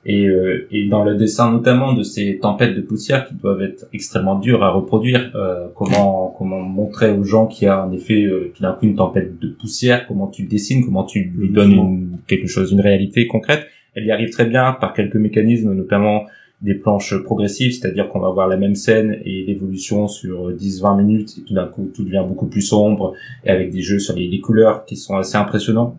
[0.07, 3.87] Et, euh, et dans le dessin notamment de ces tempêtes de poussière qui doivent être
[3.91, 8.21] extrêmement dures à reproduire, euh, comment comment montrer aux gens qu'il y a en effet
[8.21, 11.49] euh, tout d'un coup une tempête de poussière, comment tu le dessines, comment tu lui
[11.49, 13.65] donnes une- quelque chose, une réalité concrète.
[13.95, 16.25] Elle y arrive très bien par quelques mécanismes, notamment
[16.65, 21.37] des planches progressives, c'est-à-dire qu'on va voir la même scène et l'évolution sur 10-20 minutes,
[21.37, 23.13] et tout d'un coup tout devient beaucoup plus sombre,
[23.45, 25.97] et avec des jeux sur les, les couleurs qui sont assez impressionnants,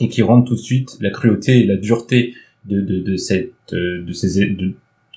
[0.00, 2.34] et qui rendent tout de suite la cruauté et la dureté
[2.66, 4.72] de, de, de, cette, euh, de, ces, de,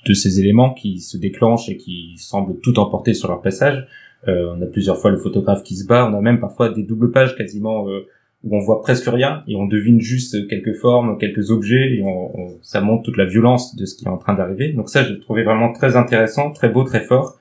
[0.06, 3.86] de ces éléments qui se déclenchent et qui semblent tout emporter sur leur passage.
[4.28, 6.82] Euh, on a plusieurs fois le photographe qui se bat, on a même parfois des
[6.82, 8.06] doubles pages quasiment euh,
[8.44, 12.58] où on voit presque rien et on devine juste quelques formes, quelques objets et on,
[12.62, 14.72] ça montre toute la violence de ce qui est en train d'arriver.
[14.72, 17.38] Donc ça, j'ai trouvé vraiment très intéressant, très beau, très fort.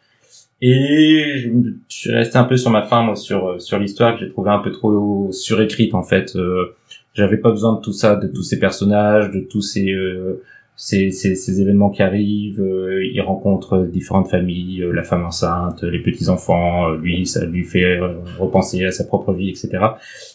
[0.64, 1.50] Et je,
[1.90, 4.60] suis resté un peu sur ma faim moi sur sur l'histoire que j'ai trouvé un
[4.60, 6.36] peu trop surécrite en fait.
[6.36, 6.76] Euh,
[7.14, 10.44] j'avais pas besoin de tout ça, de tous ces personnages, de tous ces euh,
[10.76, 12.62] ces, ces, ces événements qui arrivent.
[12.62, 16.90] euh, il rencontre différentes familles, euh, la femme enceinte, les petits enfants.
[16.90, 19.70] euh, lui, ça lui fait euh, repenser à sa propre vie, etc.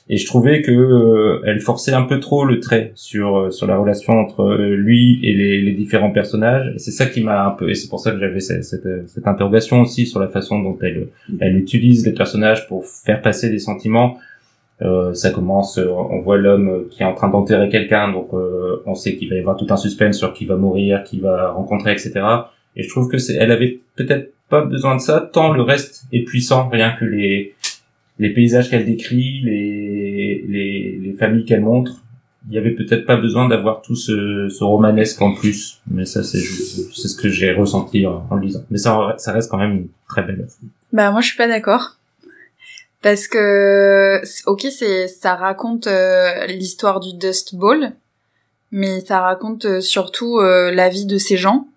[0.09, 3.77] Et je trouvais que euh, elle forçait un peu trop le trait sur sur la
[3.77, 6.73] relation entre lui et les, les différents personnages.
[6.77, 7.69] C'est ça qui m'a un peu.
[7.71, 10.79] Et c'est pour ça que j'avais cette, cette, cette interrogation aussi sur la façon dont
[10.83, 11.09] elle
[11.41, 14.19] elle utilise les personnages pour faire passer des sentiments.
[14.83, 18.83] Euh, ça commence, euh, on voit l'homme qui est en train d'enterrer quelqu'un, donc euh,
[18.85, 21.51] on sait qu'il va y avoir tout un suspense sur qui va mourir, qui va
[21.51, 22.13] rencontrer, etc.
[22.77, 26.05] Et je trouve que c'est, elle avait peut-être pas besoin de ça, tant le reste
[26.13, 27.55] est puissant, rien que les
[28.19, 32.03] les paysages qu'elle décrit, les les, les familles qu'elle montre.
[32.49, 36.23] Il y avait peut-être pas besoin d'avoir tout ce, ce romanesque en plus, mais ça
[36.23, 38.63] c'est c'est ce que j'ai ressenti en, en lisant.
[38.71, 40.47] Mais ça ça reste quand même une très belle.
[40.93, 41.97] Bah moi je suis pas d'accord.
[43.07, 47.93] Parce que ok c'est ça raconte euh, l'histoire du Dust Bowl,
[48.73, 51.69] mais ça raconte euh, surtout euh, la vie de ces gens.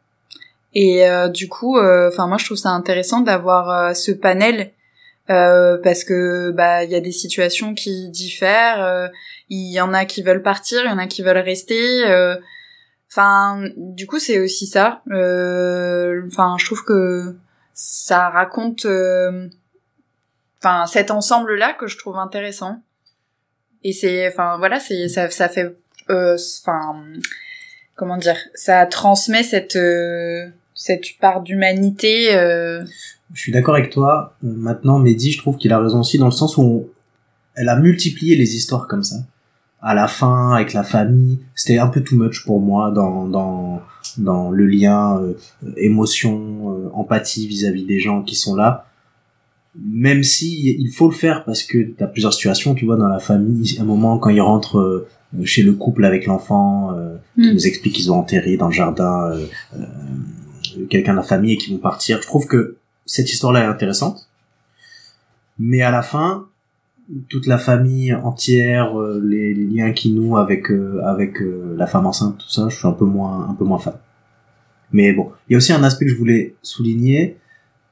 [0.74, 4.72] Et du coup, enfin moi je trouve ça intéressant d'avoir ce panel
[5.30, 9.12] euh, parce que bah il y a des situations qui diffèrent.
[9.50, 12.06] Il y en a qui veulent partir, il y en a qui veulent rester.
[13.12, 15.04] Enfin, du coup c'est aussi ça.
[15.06, 17.36] Enfin je trouve que
[17.76, 18.88] ça raconte
[20.62, 22.82] enfin cet ensemble là que je trouve intéressant
[23.84, 25.76] et c'est enfin voilà c'est ça ça fait
[26.10, 27.04] euh, enfin
[27.96, 32.84] comment dire ça transmet cette euh, cette part d'humanité euh,
[33.34, 34.36] Je suis d'accord avec toi.
[34.44, 36.88] Euh, Maintenant, Mehdi, je trouve qu'il a raison aussi dans le sens où on-
[37.56, 39.18] elle a multiplié les histoires comme ça.
[39.82, 43.82] À la fin, avec la famille, c'était un peu too much pour moi dans dans
[44.18, 45.34] dans le lien euh,
[45.76, 48.86] émotion, empathie vis-à-vis des gens qui sont là.
[49.92, 53.20] Même si il faut le faire parce que t'as plusieurs situations, tu vois, dans la
[53.20, 53.78] famille.
[53.80, 55.08] Un moment quand ils rentrent euh,
[55.46, 57.54] chez le couple avec l'enfant, euh, qui Mm.
[57.54, 59.46] nous explique qu'ils ont enterré dans le jardin euh,
[59.78, 62.22] euh, quelqu'un de la famille et qu'ils vont partir.
[62.22, 64.28] Je trouve que cette histoire-là est intéressante.
[65.60, 66.48] Mais à la fin,
[67.30, 71.38] toute la famille entière, euh, les, les liens qui nouent avec euh, avec
[71.78, 73.96] la femme enceinte, tout ça, je suis un peu moins un peu moins fan.
[74.92, 77.38] Mais bon, il y a aussi un aspect que je voulais souligner,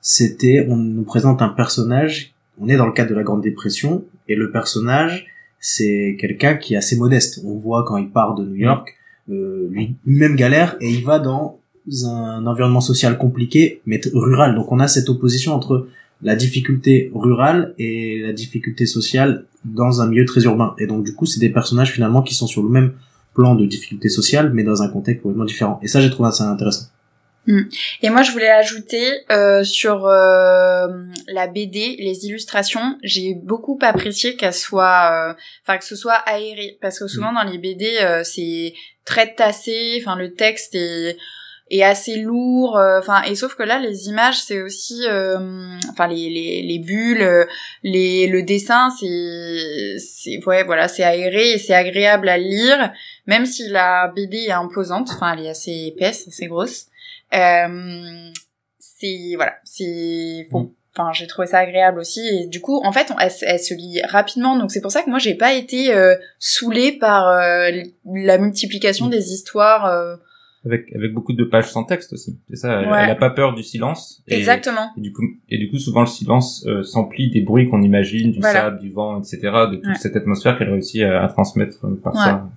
[0.02, 4.04] c'était on nous présente un personnage, on est dans le cadre de la Grande Dépression
[4.28, 5.28] Et le personnage,
[5.60, 7.42] c'est quelqu'un qui est assez modeste.
[7.46, 8.96] On voit quand il part de New York,
[9.30, 11.60] euh, lui- lui-même galère et il va dans
[12.06, 14.56] un environnement social compliqué, mais rural.
[14.56, 15.88] Donc on a cette opposition entre
[16.22, 20.74] la difficulté rurale et la difficulté sociale dans un milieu très urbain.
[20.80, 22.92] Et donc du coup, c'est des personnages finalement qui sont sur le même
[23.34, 25.80] plan de difficulté sociale, mais dans un contexte complètement différent.
[25.84, 26.88] Et ça, j'ai trouvé ça intéressant.
[28.02, 30.88] Et moi, je voulais ajouter euh, sur euh,
[31.28, 35.34] la BD, les illustrations, j'ai beaucoup apprécié qu'elles soient, euh,
[35.64, 38.74] enfin que ce soit aéré, parce que souvent dans les BD, euh, c'est
[39.06, 41.18] très tassé, enfin le texte est
[41.70, 45.38] est assez lourd, euh, enfin et sauf que là, les images, c'est aussi, euh,
[45.92, 47.46] enfin les, les les bulles,
[47.84, 52.94] les le dessin, c'est c'est ouais voilà, c'est aéré et c'est agréable à lire,
[53.26, 56.86] même si la BD est imposante, enfin elle est assez épaisse, assez grosse.
[57.34, 58.30] Euh,
[58.80, 60.74] c'est voilà, c'est bon.
[60.96, 63.60] Enfin, j'ai trouvé ça agréable aussi et du coup, en fait, on- elle, se- elle
[63.60, 67.28] se lit rapidement, donc c'est pour ça que moi j'ai pas été euh, saoulée par
[67.28, 67.70] euh,
[68.06, 69.86] la multiplication des histoires.
[69.86, 70.16] euh,
[70.66, 72.40] Avec, avec beaucoup de pages sans texte aussi.
[72.50, 73.04] C'est ça, elle, Ouais.
[73.04, 74.24] elle a pas peur du silence.
[74.28, 74.90] Et, Exactement.
[74.98, 78.32] Et du coup, et du coup, souvent le silence euh, s'emplit des bruits qu'on imagine,
[78.32, 78.62] du Voilà.
[78.62, 79.38] sable, du vent, etc.,
[79.72, 79.96] de toute Ouais.
[80.00, 82.22] cette atmosphère qu'elle réussit à, à transmettre par Ouais.
[82.24, 82.50] ça.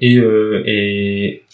[0.00, 1.44] Et, euh, et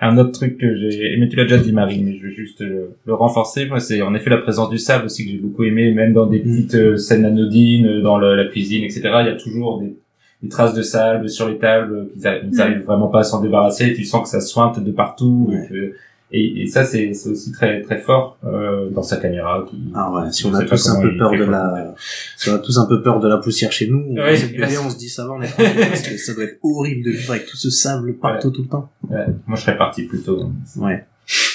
[0.00, 2.60] un autre truc que j'ai, mais tu l'as déjà dit Marie, mais je vais juste
[2.60, 3.66] le, le renforcer.
[3.66, 6.26] Moi, c'est en effet la présence du sable aussi que j'ai beaucoup aimé, même dans
[6.26, 6.42] des Mm.
[6.42, 9.00] petites euh, scènes anodines, euh, dans le- la cuisine, etc.
[9.20, 9.96] Il y a toujours des,
[10.42, 12.60] des traces de sable sur les tables, ils Mm.
[12.60, 13.86] arrivent vraiment pas à s'en débarrasser.
[13.86, 15.46] Et tu sens que ça sointe de partout.
[15.50, 15.64] Ouais.
[15.64, 15.94] Et, que-
[16.32, 19.64] et, et ça, c'est c'est aussi très très fort euh, dans sa caméra.
[19.68, 21.94] Qui, Ah ouais, si on a tous un peu peur de la,
[22.36, 24.36] si on a tous un peu peur de la poussière chez nous, on Ouais.
[24.46, 25.56] BD, on se dit ça va, on est
[25.88, 28.68] parce que ça doit être horrible de vivre avec tout ce sable partout tout le
[28.68, 28.90] temps.
[29.08, 30.40] Ouais, moi, je serais parti plutôt.
[30.42, 30.52] hein.
[30.76, 31.04] Ouais.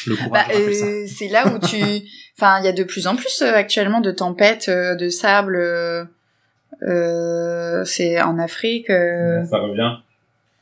[0.08, 1.78] Le Bah, on euh, c'est là où tu,
[2.38, 5.56] enfin, il y a de plus en plus euh, actuellement de tempêtes, euh, de sable.
[5.56, 6.04] euh,
[6.84, 8.90] euh, c'est en Afrique.
[8.90, 9.44] euh.
[9.46, 9.98] Ça revient.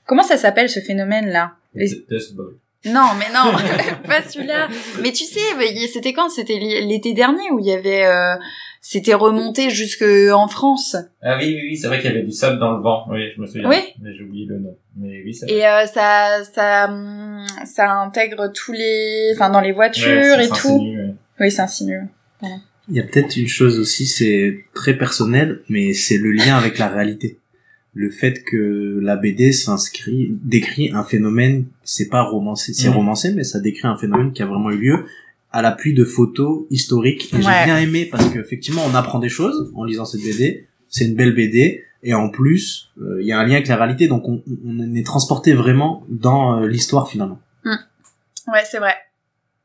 [0.05, 1.53] Comment ça s'appelle ce phénomène-là?
[1.75, 2.55] Les- Dust Bowl.
[2.85, 3.51] Non, mais non,
[4.07, 4.69] pas celui-là.
[5.01, 5.39] Mais tu sais,
[5.91, 6.29] c'était quand?
[6.29, 8.35] C'était l'été dernier où il y avait, euh,
[8.79, 10.95] c'était remonté jusque en France.
[11.21, 13.05] Ah oui, oui, oui, c'est vrai qu'il y avait du sable dans le vent.
[13.09, 13.69] Oui, je me souviens.
[13.69, 13.77] Oui.
[14.01, 14.77] Mais j'ai oublié le nom.
[14.95, 15.45] Mais oui, ça.
[15.49, 16.89] Et euh, ça, ça,
[17.65, 20.81] ça intègre tous les, enfin dans les voitures et tout.
[21.39, 22.07] Oui, c'est insinue.
[22.89, 26.77] Il y a peut-être une chose aussi, c'est très personnel, mais c'est le lien avec
[26.77, 27.38] la réalité.
[28.01, 32.95] Le fait que la BD s'inscrit, décrit un phénomène, c'est pas romancé, c'est Mhm.
[32.95, 35.05] romancé, mais ça décrit un phénomène qui a vraiment eu lieu
[35.51, 37.33] à l'appui de photos historiques.
[37.33, 37.41] Et Ouais.
[37.43, 40.65] j'ai bien aimé parce qu'effectivement, on apprend des choses en lisant cette BD.
[40.87, 41.83] C'est une belle BD.
[42.01, 44.95] Et en plus, euh, il y a un lien avec la réalité, donc on, on
[44.95, 47.39] est transporté vraiment dans euh, l'histoire finalement.
[47.65, 48.93] Ouais, c'est vrai.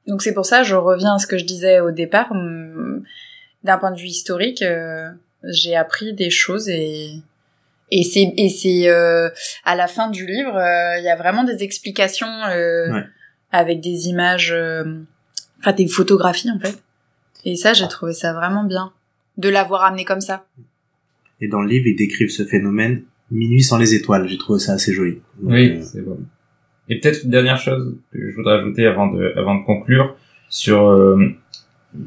[0.09, 2.33] Donc c'est pour ça, je reviens à ce que je disais au départ.
[2.33, 3.05] hum,
[3.63, 5.09] D'un point de vue historique, euh,
[5.45, 7.13] j'ai appris des choses et
[7.99, 9.29] et c'est et c'est euh,
[9.65, 13.05] à la fin du livre, euh, il y a vraiment des explications euh, Ouais.
[13.53, 14.85] avec des images, euh,
[15.61, 16.77] enfin des photographies en fait.
[17.45, 18.93] Et ça, j'ai trouvé ça vraiment bien
[19.37, 20.47] de l'avoir amené comme ça.
[21.41, 24.29] Et dans le livre, ils décrivent ce phénomène Minuit sans les étoiles.
[24.29, 25.15] J'ai trouvé ça assez joli.
[25.41, 26.19] Donc, Oui, euh, c'est bon.
[26.89, 30.15] Et peut-être une dernière chose que je voudrais ajouter avant de, avant de conclure
[30.51, 31.19] sur, euh,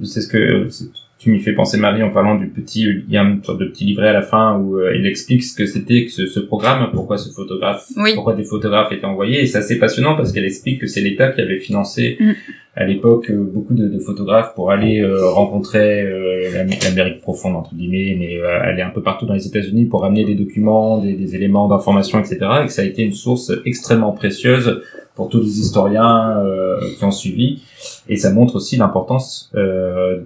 [0.04, 0.86] c'est ce que c'est-
[1.20, 3.66] tu m'y fais penser Marie en parlant du petit, il y a une sorte de
[3.66, 6.40] petit livret à la fin où euh, il explique ce que c'était que ce, ce
[6.40, 8.12] programme, pourquoi ce photographe, Oui.
[8.14, 9.42] pourquoi des photographes étaient envoyés.
[9.42, 12.32] Et c'est assez passionnant parce qu'elle explique que c'est l'État qui avait financé Mm.
[12.76, 17.56] à l'époque euh, beaucoup de, de photographes pour aller euh, rencontrer euh, l'Am- l'Amérique profonde
[17.56, 21.00] entre guillemets, mais euh, aller un peu partout dans les États-Unis pour amener des documents,
[21.00, 22.38] des, des éléments d'information, etc.
[22.62, 24.82] Et que ça a été une source extrêmement précieuse
[25.16, 27.64] pour tous les historiens euh, qui ont suivi.
[28.08, 30.20] Et ça montre aussi l'importance euh,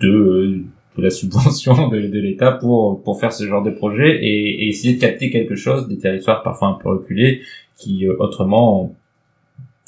[0.00, 0.62] de,
[0.96, 4.68] de la subvention de, de l'État pour pour faire ce genre de projet et, et
[4.68, 7.42] essayer de capter quelque chose des territoires parfois un peu reculés
[7.76, 8.94] qui euh, autrement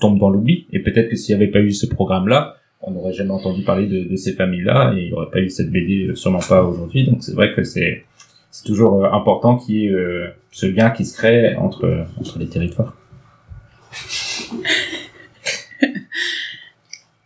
[0.00, 0.66] tombent dans l'oubli.
[0.72, 3.86] Et peut-être que s'il n'y avait pas eu ce programme-là, on n'aurait jamais entendu parler
[3.86, 6.62] de, de ces familles-là et il n'y aurait pas eu cette BD, euh, sûrement pas
[6.62, 7.04] aujourd'hui.
[7.04, 8.04] Donc c'est vrai que c'est
[8.50, 12.38] c'est toujours euh, important qu'il y ait euh, ce lien qui se crée entre entre
[12.38, 12.94] les territoires.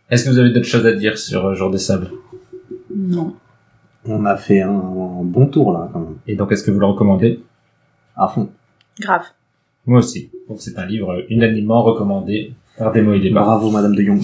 [0.09, 2.11] Est-ce que vous avez d'autres choses à dire sur euh, Jour des Sables?
[2.95, 3.35] Non.
[4.05, 6.15] On a fait un, un bon tour là, quand même.
[6.27, 7.39] Et donc est-ce que vous le recommandez?
[8.15, 8.49] À fond.
[8.99, 9.23] Grave.
[9.85, 10.29] Moi aussi.
[10.49, 13.41] Donc c'est un livre unanimement recommandé par Demo et Débat.
[13.41, 14.21] Bravo, Madame de Jong.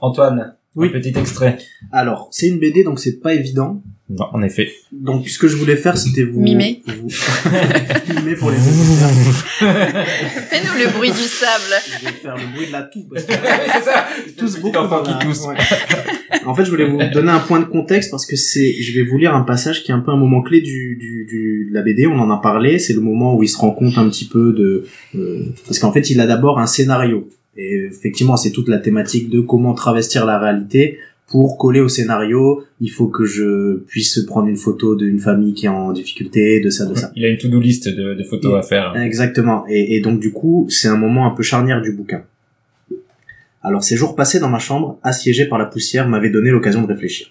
[0.00, 0.88] Antoine, Oui.
[0.88, 1.58] Un petit extrait.
[1.92, 3.82] Alors, c'est une BD, donc c'est pas évident.
[4.12, 4.72] Non, en effet.
[4.90, 6.40] Donc, ce que je voulais faire, c'était vous...
[6.40, 6.82] Mimer.
[6.84, 7.08] vous-
[8.16, 8.56] Mimer pour les.
[9.60, 11.74] Fais-nous le bruit du sable.
[12.00, 13.04] Je vais faire le bruit de la toux.
[13.12, 13.32] Parce que
[13.74, 14.06] c'est ça.
[14.36, 15.42] tous beaucoup enfant qui tousse.
[16.44, 19.04] En fait, je voulais vous donner un point de contexte parce que c'est, je vais
[19.06, 21.74] vous lire un passage qui est un peu un moment clé du, du, du de
[21.74, 22.06] la BD.
[22.06, 22.78] On en a parlé.
[22.78, 24.86] C'est le moment où il se rend compte un petit peu de,
[25.16, 27.28] euh, parce qu'en fait, il a d'abord un scénario.
[27.56, 30.98] Et effectivement, c'est toute la thématique de comment travestir la réalité
[31.30, 32.64] pour coller au scénario.
[32.80, 36.68] Il faut que je puisse prendre une photo d'une famille qui est en difficulté, de
[36.68, 37.10] ça, de ça.
[37.14, 38.94] Il a une to-do list de, de photos à faire.
[38.96, 39.64] Exactement.
[39.68, 42.24] Et, et donc du coup, c'est un moment un peu charnière du bouquin.
[43.62, 46.88] Alors ces jours passés dans ma chambre, assiégé par la poussière, m'avaient donné l'occasion de
[46.88, 47.28] réfléchir.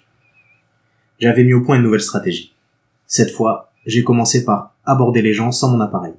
[1.20, 2.54] J'avais mis au point une nouvelle stratégie.
[3.06, 6.14] Cette fois, j'ai commencé par aborder les gens sans mon appareil.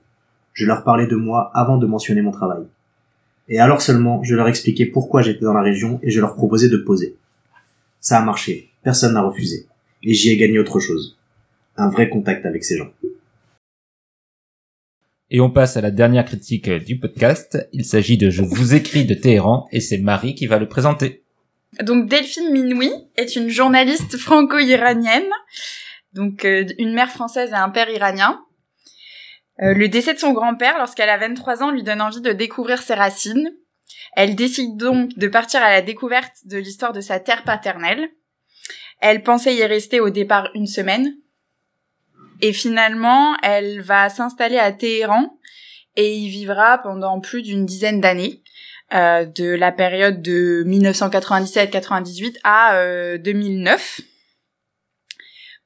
[0.52, 2.64] Je leur parlais de moi avant de mentionner mon travail.
[3.48, 6.68] Et alors seulement, je leur expliquais pourquoi j'étais dans la région et je leur proposais
[6.68, 7.16] de poser.
[8.00, 9.66] Ça a marché, personne n'a refusé.
[10.02, 11.18] Et j'y ai gagné autre chose.
[11.76, 12.90] Un vrai contact avec ces gens.
[15.30, 17.68] Et on passe à la dernière critique euh, du podcast.
[17.72, 21.22] Il s'agit de Je vous écris de Téhéran et c'est Marie qui va le présenter.
[21.82, 25.30] Donc Delphine Minoui est une journaliste franco-iranienne,
[26.14, 28.40] donc euh, une mère française et un père iranien.
[29.62, 32.82] Euh, le décès de son grand-père lorsqu'elle a 23 ans lui donne envie de découvrir
[32.82, 33.50] ses racines.
[34.12, 38.10] Elle décide donc de partir à la découverte de l'histoire de sa terre paternelle.
[39.00, 41.14] Elle pensait y rester au départ une semaine.
[42.42, 45.38] Et finalement, elle va s'installer à Téhéran
[45.96, 48.42] et y vivra pendant plus d'une dizaine d'années
[48.92, 54.00] euh, de la période de 1997-98 à euh, 2009.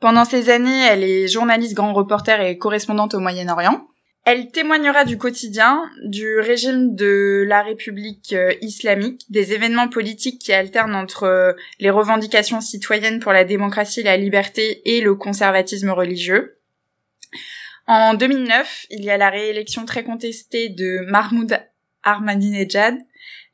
[0.01, 3.87] Pendant ces années, elle est journaliste, grand reporter et correspondante au Moyen-Orient.
[4.25, 10.55] Elle témoignera du quotidien, du régime de la République euh, islamique, des événements politiques qui
[10.55, 16.59] alternent entre euh, les revendications citoyennes pour la démocratie, la liberté et le conservatisme religieux.
[17.87, 21.61] En 2009, il y a la réélection très contestée de Mahmoud
[22.03, 22.97] Ahmadinejad.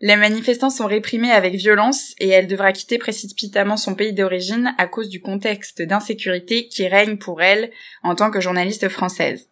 [0.00, 4.86] Les manifestants sont réprimés avec violence et elle devra quitter précipitamment son pays d'origine à
[4.86, 7.72] cause du contexte d'insécurité qui règne pour elle
[8.04, 9.48] en tant que journaliste française.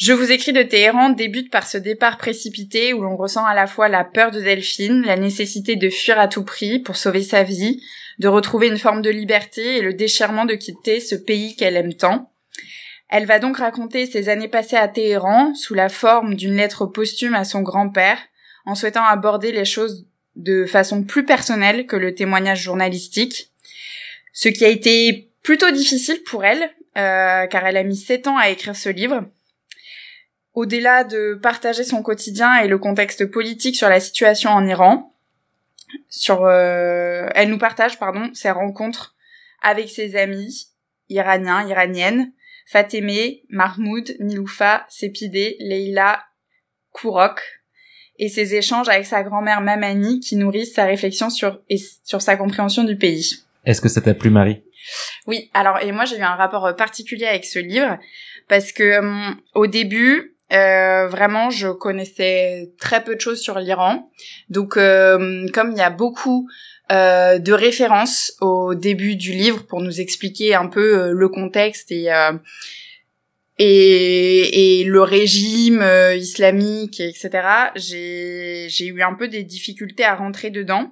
[0.00, 3.66] Je vous écris de Téhéran débute par ce départ précipité où l'on ressent à la
[3.66, 7.42] fois la peur de Delphine, la nécessité de fuir à tout prix pour sauver sa
[7.42, 7.82] vie,
[8.18, 11.92] de retrouver une forme de liberté et le déchirement de quitter ce pays qu'elle aime
[11.92, 12.32] tant.
[13.10, 17.34] Elle va donc raconter ses années passées à Téhéran sous la forme d'une lettre posthume
[17.34, 18.16] à son grand-père,
[18.64, 23.50] en souhaitant aborder les choses de façon plus personnelle que le témoignage journalistique,
[24.32, 28.38] ce qui a été plutôt difficile pour elle, euh, car elle a mis sept ans
[28.38, 29.26] à écrire ce livre.
[30.60, 35.14] Au-delà de partager son quotidien et le contexte politique sur la situation en Iran,
[36.10, 39.16] sur, euh, elle nous partage pardon ses rencontres
[39.62, 40.66] avec ses amis
[41.08, 42.34] iraniens, iraniennes,
[42.66, 46.22] Fatemeh, Mahmoud, Niloufa, Sepideh, Leila,
[46.92, 47.40] Kourok,
[48.18, 52.36] et ses échanges avec sa grand-mère Mamani qui nourrissent sa réflexion sur, et sur sa
[52.36, 53.44] compréhension du pays.
[53.64, 54.62] Est-ce que ça t'a plu, Marie?
[55.26, 57.98] Oui, alors et moi j'ai eu un rapport particulier avec ce livre
[58.46, 64.10] parce que euh, au début euh, vraiment je connaissais très peu de choses sur l'Iran.
[64.48, 66.48] Donc euh, comme il y a beaucoup
[66.90, 71.92] euh, de références au début du livre pour nous expliquer un peu euh, le contexte
[71.92, 72.32] et euh,
[73.58, 77.30] et, et le régime euh, islamique, etc.
[77.76, 80.90] J'ai eu un peu des difficultés à rentrer dedans.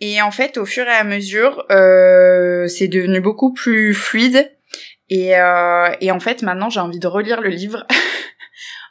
[0.00, 4.50] Et en fait, au fur et à mesure, c'est devenu beaucoup plus fluide.
[5.10, 5.32] Et,
[6.00, 7.84] et en fait, maintenant, j'ai envie de relire le livre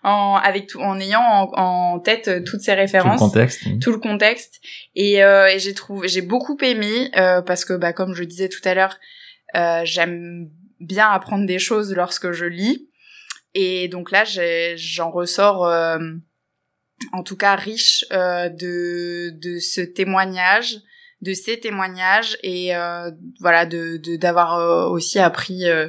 [0.07, 1.51] en avec tout, en ayant en,
[1.95, 4.59] en tête toutes ces Tout le références contexte tout le contexte.
[4.95, 8.49] Et, euh, et j'ai trouvé j'ai beaucoup aimé euh, parce que bah comme je disais
[8.49, 8.97] tout à l'heure
[9.55, 10.49] euh, j'aime
[10.79, 12.89] bien apprendre des choses lorsque je lis.
[13.53, 14.23] Et donc là
[14.75, 15.99] j'en ressors euh,
[17.13, 20.77] en tout cas riche euh, de de ce témoignage
[21.23, 25.87] de ces témoignages et euh, voilà de de- d'avoir euh, aussi appris euh,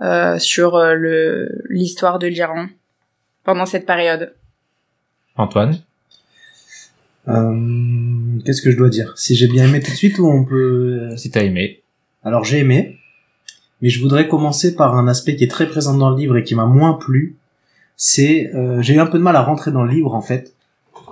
[0.00, 2.66] euh, sur euh, le l'histoire de l'Iran
[3.48, 4.34] pendant cette période.
[5.36, 5.80] Antoine
[7.28, 9.14] Euh, Qu'est-ce que je dois dire?
[9.16, 11.16] Si j'ai bien aimé tout de suite ou on peut...
[11.16, 11.80] Si t'as aimé.
[12.22, 12.98] Alors j'ai aimé,
[13.80, 16.44] mais je voudrais commencer par un aspect qui est très présent dans le livre et
[16.44, 17.36] qui m'a moins plu.
[17.96, 20.52] C'est, euh, j'ai eu un peu de mal à rentrer dans le livre en fait,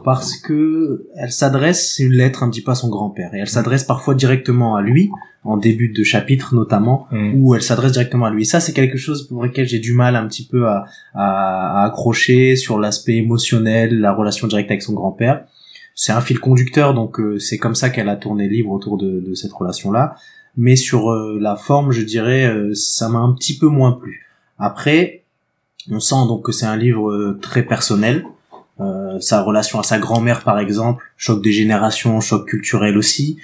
[0.05, 3.85] parce que elle s'adresse une lettre un petit peu à son grand-père et elle s'adresse
[3.85, 5.11] parfois directement à lui
[5.45, 7.35] en début de chapitre notamment Mm.
[7.37, 8.43] où elle s'adresse directement à lui.
[8.43, 10.85] Et ça, c'est quelque chose pour lequel j'ai du mal un petit peu à,
[11.15, 15.45] à, à accrocher sur l'aspect émotionnel, la relation directe avec son grand-père.
[15.95, 18.99] c'est un fil conducteur, donc euh, c'est comme ça qu'elle a tourné le livre autour
[18.99, 20.17] de, de cette relation-là.
[20.57, 24.27] Mais sur euh, la forme, je dirais, euh, ça m'a un petit peu moins plu.
[24.59, 25.25] Après,
[25.91, 28.25] on sent donc que c'est un livre euh, très personnel.
[28.79, 33.39] Euh, sa relation à sa grand-mère, par exemple, choc des générations, choc culturel aussi.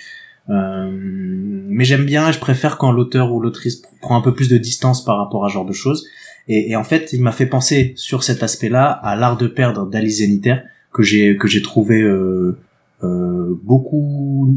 [0.51, 4.49] Euh, mais j'aime bien je préfère quand l'auteur ou l'autrice pr- prend un peu plus
[4.51, 6.05] de distance par rapport à ce genre de choses.
[6.49, 9.89] Et, et en fait, il m'a fait penser sur cet aspect-là à l'art de perdre
[9.89, 10.57] d'Alice Zeniter
[10.93, 12.59] que j'ai que j'ai trouvé euh,
[13.03, 14.55] euh, beaucoup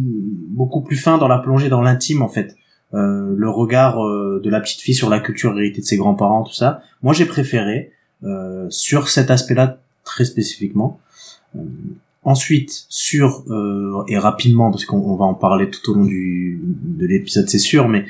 [0.50, 2.58] beaucoup plus fin dans la plongée dans l'intime en fait.
[2.94, 6.54] Euh, le regard de la petite fille sur la culture héritée de ses grands-parents, tout
[6.54, 6.82] ça.
[7.02, 7.92] Moi, j'ai préféré
[8.70, 11.00] sur cet aspect-là très spécifiquement.
[11.56, 11.60] Euh,
[12.24, 16.62] ensuite, sur euh, et rapidement parce qu'on on va en parler tout au long du
[16.64, 18.06] de l'épisode, c'est sûr, mais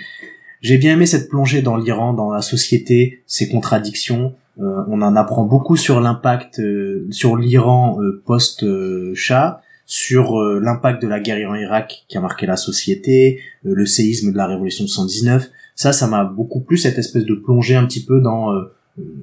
[0.62, 4.34] j'ai bien aimé cette plongée dans l'Iran, dans la société, ses contradictions.
[4.60, 11.04] Euh, on en apprend beaucoup sur l'impact euh, sur l'Iran euh, post-Shah, sur euh, l'impact
[11.04, 14.86] de la guerre en Irak qui a marqué la société, le séisme de la révolution
[14.86, 15.52] de 119.
[15.76, 18.50] Ça, ça m'a beaucoup plu cette espèce de plongée un petit peu dans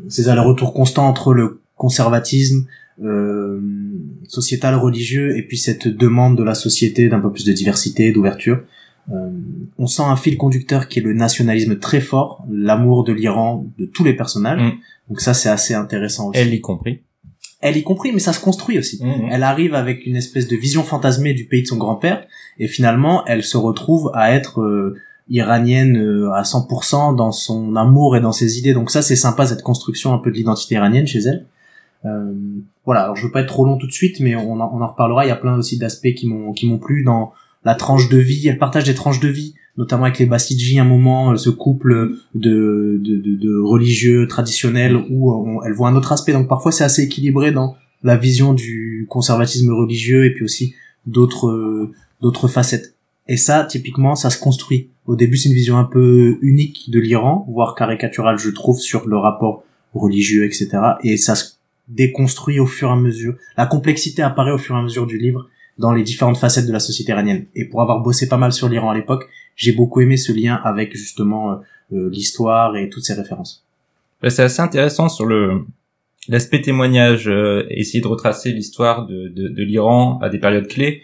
[0.08, 2.66] ces allers-retours constants entre le conservatisme
[3.02, 3.60] euh,
[4.28, 8.60] sociétal, religieux, et puis cette demande de la société d'un peu plus de diversité, d'ouverture.
[9.10, 9.30] Euh,
[9.78, 13.84] on sent un fil conducteur qui est le nationalisme très fort, l'amour de l'Iran de
[13.84, 14.60] tous les personnages.
[14.60, 14.72] Mm.
[15.08, 16.38] Donc ça, c'est assez intéressant aussi.
[16.38, 17.00] Elle y compris.
[17.60, 18.98] Elle y compris, mais ça se construit aussi.
[19.02, 19.28] Mhm.
[19.30, 22.24] Elle arrive avec une espèce de vision fantasmée du pays de son grand-père,
[22.58, 24.96] et finalement, elle se retrouve à être euh,
[25.28, 28.74] iranienne euh, à 100% dans son amour et dans ses idées.
[28.74, 31.46] Donc ça, c'est sympa cette construction un peu de l'identité iranienne chez elle.
[32.04, 32.32] Euh,
[32.84, 33.02] voilà.
[33.02, 34.88] Alors je veux pas être trop long tout de suite, mais on en, on en
[34.88, 35.24] reparlera.
[35.24, 37.32] Il y a plein aussi d'aspects qui m'ont qui m'ont plu dans
[37.64, 38.48] la tranche de vie.
[38.48, 40.78] Elle partage des tranches de vie, notamment avec les Basidji.
[40.78, 45.88] Un moment, euh, ce couple de de, de, de religieux traditionnels où euh, elle voit
[45.88, 46.32] un autre aspect.
[46.32, 50.74] Donc parfois, c'est assez équilibré dans la vision du conservatisme religieux et puis aussi
[51.06, 51.90] d'autres
[52.20, 52.94] d'autres facettes.
[53.28, 54.90] Et ça, typiquement, ça se construit.
[55.06, 59.08] Au début, c'est une vision un peu unique de l'Iran, voire caricaturale, je trouve, sur
[59.08, 60.68] le rapport religieux, etc.
[61.02, 61.52] Et ça se
[61.88, 63.34] déconstruit au fur et à mesure.
[63.56, 66.72] La complexité apparaît au fur et à mesure du livre dans les différentes facettes de
[66.72, 67.46] la société iranienne.
[67.54, 70.60] Et pour avoir bossé pas mal sur l'Iran à l'époque, j'ai beaucoup aimé ce lien
[70.62, 71.56] avec justement euh,
[71.92, 73.66] euh, l'histoire et toutes ces références.
[74.28, 75.64] C'est assez intéressant sur le
[76.28, 81.02] l'aspect témoignage, euh, essayer de retracer l'histoire de, de, de l'Iran à des périodes clés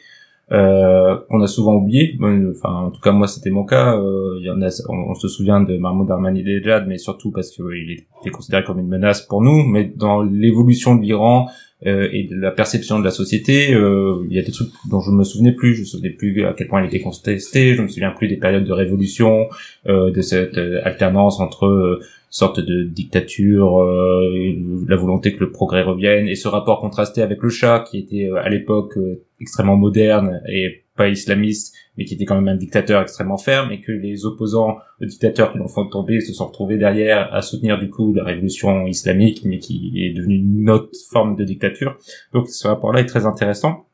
[0.52, 2.14] euh, qu'on a souvent oublié.
[2.18, 3.96] Bon, Enfin, en tout cas, moi, c'était mon cas.
[3.96, 7.90] Euh, Il y en a, on, se souvient de Mahmoud Ahmadinejad, mais surtout parce qu'il
[7.90, 9.62] était considéré comme une menace pour nous.
[9.64, 11.48] Mais dans l'évolution de l'Iran
[11.86, 15.00] euh, et de la perception de la société, euh, il y a des trucs dont
[15.00, 15.74] je ne me souvenais plus.
[15.74, 17.74] Je me souvenais plus à quel point il était contesté.
[17.74, 19.48] Je me souviens plus des périodes de révolution,
[19.86, 24.54] euh, de cette euh, alternance entre euh, sorte de dictature, euh,
[24.86, 28.28] la volonté que le progrès revienne, et ce rapport contrasté avec le Shah, qui était
[28.28, 32.56] euh, à l'époque euh, extrêmement moderne et pas islamiste, mais qui était quand même un
[32.56, 36.46] dictateur extrêmement ferme, et que les opposants au dictateur qui l'ont fait tomber se sont
[36.46, 40.90] retrouvés derrière à soutenir du coup la révolution islamique, mais qui est devenue une autre
[41.10, 41.96] forme de dictature.
[42.32, 43.86] Donc ce rapport-là est très intéressant,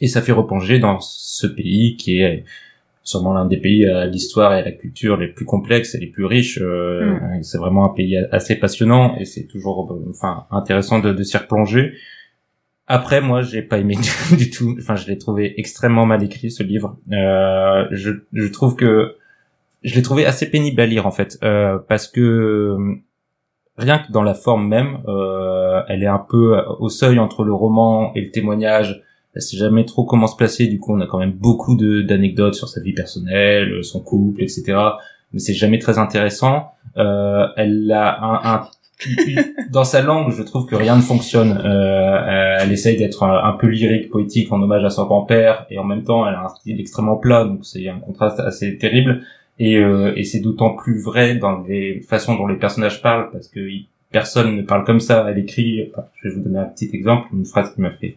[0.00, 2.44] et ça fait replonger dans ce pays qui est
[3.04, 6.06] sûrement l'un des pays à l'histoire et à la culture les plus complexes et les
[6.06, 6.58] plus riches.
[6.60, 11.36] Euh, C'est vraiment un pays assez passionnant et c'est toujours, enfin, intéressant de, de s'y
[11.36, 11.92] replonger.
[12.86, 13.96] Après, moi, j'ai pas aimé
[14.36, 14.76] du, tout.
[14.78, 16.98] Enfin, je l'ai trouvé extrêmement mal écrit ce livre.
[17.12, 19.16] Euh, je, je trouve que
[19.82, 22.76] je l'ai trouvé assez pénible à lire en fait, euh, parce que
[23.76, 27.52] rien que dans la forme même, euh, elle est un peu au seuil entre le
[27.52, 29.02] roman et le témoignage.
[29.34, 30.68] Elle sait jamais trop comment se placer.
[30.68, 34.78] Du coup, on a quand même beaucoup d'anecdotes sur sa vie personnelle, son couple, etc.
[35.32, 36.70] Mais c'est jamais très intéressant.
[36.96, 38.68] Euh, elle a un, un
[39.70, 41.60] dans sa langue, je trouve que rien ne fonctionne.
[41.64, 45.84] Euh, elle essaye d'être un, peu lyrique, poétique, en hommage à son grand-père, et en
[45.84, 49.22] même temps, elle a un style extrêmement plat, donc c'est un contraste assez terrible.
[49.58, 53.48] Et, euh, et c'est d'autant plus vrai dans les façons dont les personnages parlent, parce
[53.48, 53.60] que
[54.10, 55.26] personne ne parle comme ça.
[55.28, 55.90] Elle écrit,
[56.22, 58.16] je vais vous donner un petit exemple, une phrase qui m'a fait.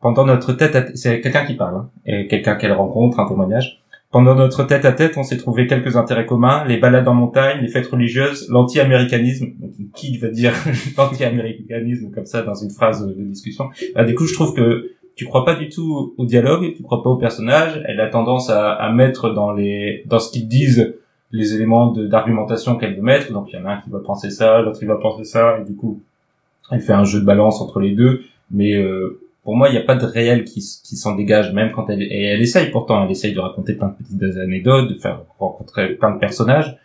[0.00, 3.81] Pendant notre tête, c'est quelqu'un qui parle, hein, et quelqu'un qu'elle rencontre, un témoignage.
[4.12, 7.62] Pendant notre tête à tête, on s'est trouvé quelques intérêts communs, les balades en montagne,
[7.62, 9.46] les fêtes religieuses, l'anti-américanisme.
[9.94, 10.52] Qui va dire
[10.98, 15.24] l'anti-américanisme comme ça dans une phrase de discussion Ah, Du coup, je trouve que tu
[15.24, 17.82] crois pas du tout au dialogue, tu crois pas au personnage.
[17.86, 20.94] Elle a tendance à, mettre dans les dans ce qu'ils disent
[21.30, 23.32] les éléments d'argumentation qu'elle veut mettre.
[23.32, 25.58] Donc il y en a un qui va penser ça, l'autre il va penser ça,
[25.58, 26.02] et du coup,
[26.70, 28.22] elle fait un jeu de balance entre les deux.
[28.50, 31.72] Mais euh, pour moi, il n'y a pas de réel qui, qui s'en dégage, même
[31.72, 34.94] quand elle et elle essaye pourtant, elle essaye de raconter plein de petites anecdotes, de
[34.94, 36.76] faire rencontrer plein de personnages.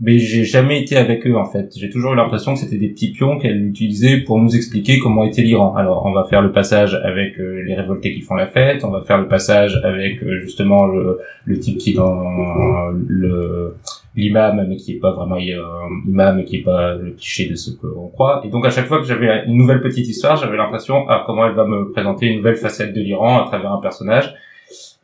[0.00, 1.72] mais j'ai jamais été avec eux en fait.
[1.76, 5.24] J'ai toujours eu l'impression que c'était des petits pions qu'elle utilisait pour nous expliquer comment
[5.24, 5.74] était l'Iran.
[5.74, 8.90] Alors on va faire le passage avec euh, les révoltés qui font la fête, on
[8.90, 13.74] va faire le passage avec euh, justement le, le type qui dans le
[14.18, 15.62] l'imam mais qui est pas vraiment euh,
[16.06, 18.42] imam qui est pas le cliché de ce qu'on croit.
[18.44, 21.46] Et donc à chaque fois que j'avais une nouvelle petite histoire, j'avais l'impression ah comment
[21.46, 24.34] elle va me présenter une nouvelle facette de l'Iran à travers un personnage.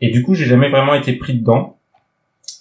[0.01, 1.77] Et du coup j'ai jamais vraiment été pris dedans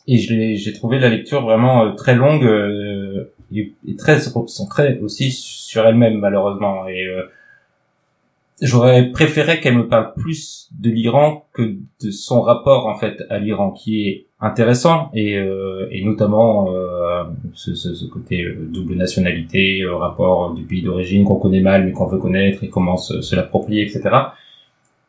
[0.07, 5.31] et j'ai trouvé la lecture vraiment euh, très longue euh, et, et, très centrée aussi
[5.31, 7.23] sur elle-même malheureusement et euh,
[8.61, 13.39] j'aurais préféré qu'elle me parle plus de l'Iran que de son rapport en fait à
[13.39, 16.67] l'Iran qui est intéressant et, euh, et notamment
[17.53, 22.07] ce, ce, ce, côté double nationalité rapport du pays d'origine qu'on connaît mal mais qu'on
[22.07, 24.15] veut connaître et comment se, se l'approprier etc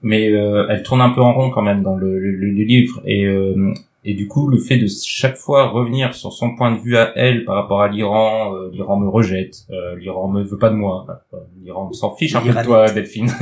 [0.03, 3.27] mais elle tourne un peu en rond quand même dans le, le, le livre et
[4.07, 7.13] et du coup, le fait de chaque fois revenir sur son point de vue à
[7.17, 10.75] elle par rapport à l'Iran, euh, l'Iran me rejette, euh, l'Iran me veut pas de
[10.75, 13.31] moi, euh, l'Iran s'en fiche un peu de toi, Delphine.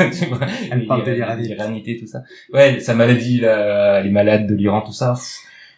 [0.71, 1.11] elle parle de
[1.43, 2.23] l'iranité, tout ça.
[2.53, 5.15] Ouais, sa maladie, là, les malades de l'Iran, tout ça.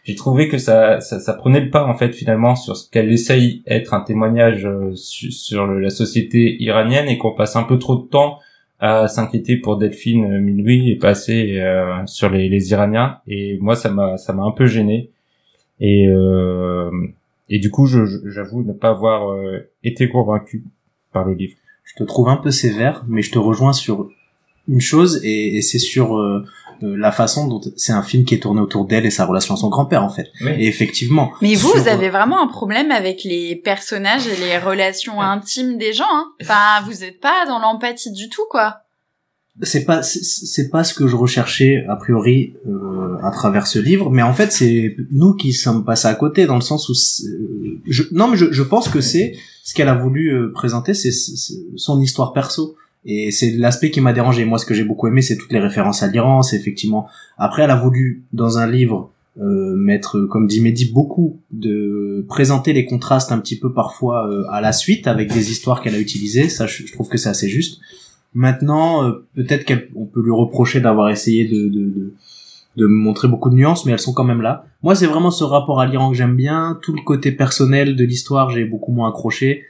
[0.04, 3.10] J'ai trouvé que ça, ça, ça, prenait le pas en fait finalement sur ce qu'elle
[3.10, 8.06] essaye être un témoignage sur la société iranienne et qu'on passe un peu trop de
[8.06, 8.38] temps
[8.80, 13.76] à s'inquiéter pour Delphine euh, Minuit et passer euh, sur les, les, Iraniens et moi
[13.76, 15.10] ça m'a ça m'a un peu gêné
[15.80, 16.90] et euh,
[17.48, 20.64] et du coup j'avoue ne pas avoir euh, été convaincu
[21.12, 21.54] par le livre.
[21.84, 24.10] Je te trouve un peu sévère mais je te rejoins sur
[24.68, 26.44] une chose et, et c'est sur euh,
[26.82, 29.56] la façon dont c'est un film qui est tourné autour d'elle et sa relation à
[29.56, 30.30] son grand-père en fait.
[30.58, 31.32] Et effectivement.
[31.40, 35.92] Mais vous, vous avez vraiment un problème avec les personnages et les relations intimes des
[35.92, 36.04] gens.
[36.10, 38.78] Hein enfin, vous êtes pas dans l'empathie du tout, quoi.
[39.62, 44.10] C'est pas c'est pas ce que je recherchais a priori euh, à travers ce livre,
[44.10, 47.80] mais en fait c'est nous qui sommes passés à côté dans le sens où euh,
[47.86, 51.12] je, non mais je, je pense que c'est ce qu'elle a voulu euh, présenter, c'est
[51.76, 52.74] son histoire perso
[53.06, 54.44] et c'est l'aspect qui m'a dérangé.
[54.44, 56.42] Moi, ce que j'ai beaucoup aimé, c'est toutes les références à l'Iran.
[56.42, 57.06] C'est effectivement.
[57.36, 62.72] Après, elle a voulu dans un livre euh, mettre, comme dit Mehdi, beaucoup de présenter
[62.72, 66.00] les contrastes un petit peu parfois euh, à la suite avec des histoires qu'elle a
[66.00, 66.48] utilisées.
[66.48, 67.80] Ça, je, trouve que c'est assez juste.
[68.32, 72.14] Maintenant, euh, peut-être qu'on peut lui reprocher d'avoir essayé de, de, de
[72.76, 74.66] de montrer beaucoup de nuances, mais elles sont quand même là.
[74.82, 76.78] Moi, c'est vraiment ce rapport à l'Iran que j'aime bien.
[76.82, 79.64] Tout le côté personnel de l'histoire, j'ai beaucoup moins accroché.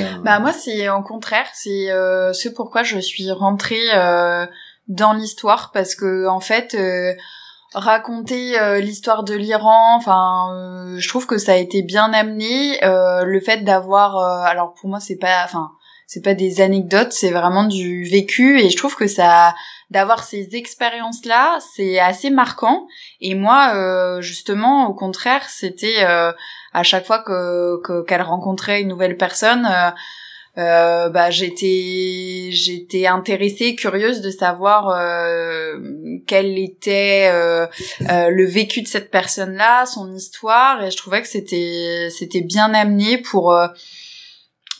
[0.00, 4.46] Euh, bah moi c'est au contraire, c'est euh, ce pourquoi je suis rentrée euh,
[4.88, 7.14] dans l'histoire parce que en fait euh,
[7.74, 12.80] raconter l'histoire de l'Iran, enfin je trouve que ça a été bien amené.
[12.82, 15.70] le fait d'avoir, alors pour moi c'est pas, enfin
[16.08, 19.54] c'est pas des anecdotes, c'est vraiment du vécu et je trouve que ça
[19.90, 22.88] d'avoir ces expériences là, c'est assez marquant
[23.20, 26.04] et moi justement au contraire, c'était
[26.72, 29.90] à chaque fois que qu'elle rencontrait une nouvelle personne euh,
[30.58, 35.78] euh, bah j'étais j'étais intéressée curieuse de savoir euh,
[36.26, 37.66] quel était euh,
[38.10, 42.40] euh, le vécu de cette personne là son histoire et je trouvais que c'était c'était
[42.40, 43.68] bien amené pour euh,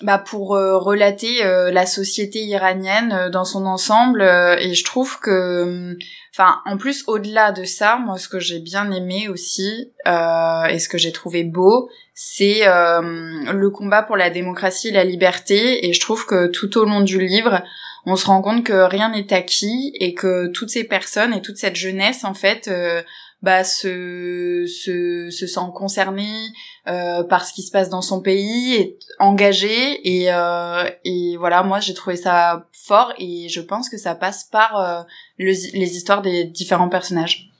[0.03, 5.95] bah pour relater la société iranienne dans son ensemble et je trouve que
[6.33, 10.79] Enfin, en plus, au-delà de ça, moi, ce que j'ai bien aimé aussi euh, et
[10.79, 15.89] ce que j'ai trouvé beau, c'est euh, le combat pour la démocratie et la liberté.
[15.89, 17.63] Et je trouve que tout au long du livre,
[18.07, 21.57] on se rend compte que rien n'est acquis et que toutes ces personnes et toute
[21.57, 23.03] cette jeunesse, en fait, euh,
[23.43, 26.49] bah, se, se, se sent concernée
[26.89, 31.63] euh, par ce qui se passe dans son pays, est engagée et, euh, et voilà,
[31.63, 35.03] moi j'ai trouvé ça fort et je pense que ça passe par euh,
[35.39, 37.51] les histoires des différents personnages.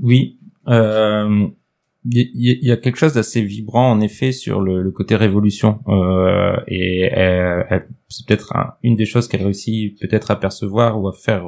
[0.00, 1.48] Oui, euh,
[2.04, 6.56] il y, a quelque chose d'assez vibrant en effet sur le, le côté révolution euh,
[6.66, 7.10] et
[8.08, 11.44] c'est peut-être une des choses qu'elle réussit peut-être à percevoir ou à faire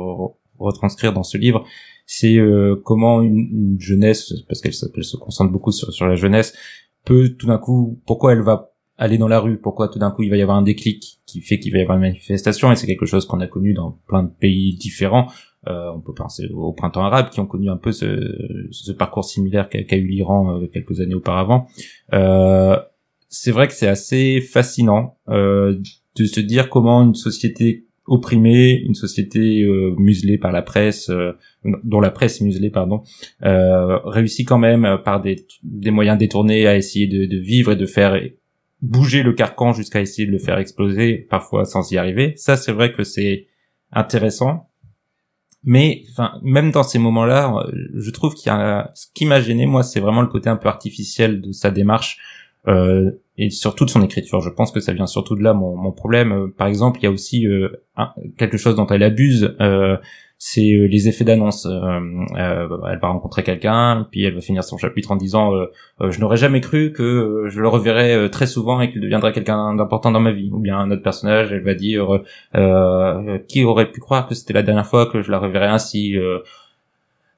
[0.58, 1.64] retranscrire dans ce livre,
[2.14, 6.52] c'est euh, comment une, une, jeunesse, parce qu'elle se concentre beaucoup sur, sur la jeunesse,
[7.06, 10.22] peut tout d'un coup, pourquoi elle va aller dans la rue, pourquoi tout d'un coup
[10.22, 12.76] il va y avoir un déclic qui fait qu'il va y avoir une manifestation, et
[12.76, 15.28] c'est quelque chose qu'on a connu dans plein de pays différents.
[15.68, 19.24] Euh, on peut penser au printemps arabe qui ont connu un peu ce, ce parcours
[19.24, 21.66] similaire qu'a eu l'Iran euh, quelques années auparavant.
[22.12, 22.76] Euh,
[23.30, 25.80] c'est vrai que c'est assez fascinant euh,
[26.16, 31.32] de se dire comment une société opprimée, une société euh, muselée par la presse, euh,
[31.84, 33.02] dont la presse muselée, pardon,
[33.44, 37.72] euh, réussit quand même euh, par des, des moyens détournés à essayer de, de vivre
[37.72, 38.20] et de faire
[38.80, 42.34] bouger le carcan jusqu'à essayer de le faire exploser, parfois sans y arriver.
[42.36, 43.46] Ça, c'est vrai que c'est
[43.92, 44.68] intéressant.
[45.62, 49.66] mais enfin même dans ces moments-là, je trouve qu'il y a ce qui m'a gêné
[49.66, 52.18] moi, c'est vraiment le côté un peu artificiel de sa démarche
[52.68, 54.40] euh, et surtout de son écriture.
[54.40, 56.32] Je pense que ça vient surtout de là mon, mon problème.
[56.32, 57.68] Euh, par exemple, il y a aussi euh,
[58.36, 59.54] quelque chose dont elle abuse.
[59.60, 59.96] Euh,
[60.38, 61.66] c'est euh, les effets d'annonce.
[61.66, 62.00] Euh,
[62.36, 65.52] elle va rencontrer quelqu'un, puis elle va finir son chapitre en disant
[66.00, 70.10] je n'aurais jamais cru que je le reverrais très souvent et qu'il deviendrait quelqu'un d'important
[70.10, 70.50] dans ma vie.
[70.52, 72.20] Ou bien un autre personnage, elle va dire
[73.48, 76.16] qui aurait pu croire que c'était la dernière fois que je la reverrais ainsi.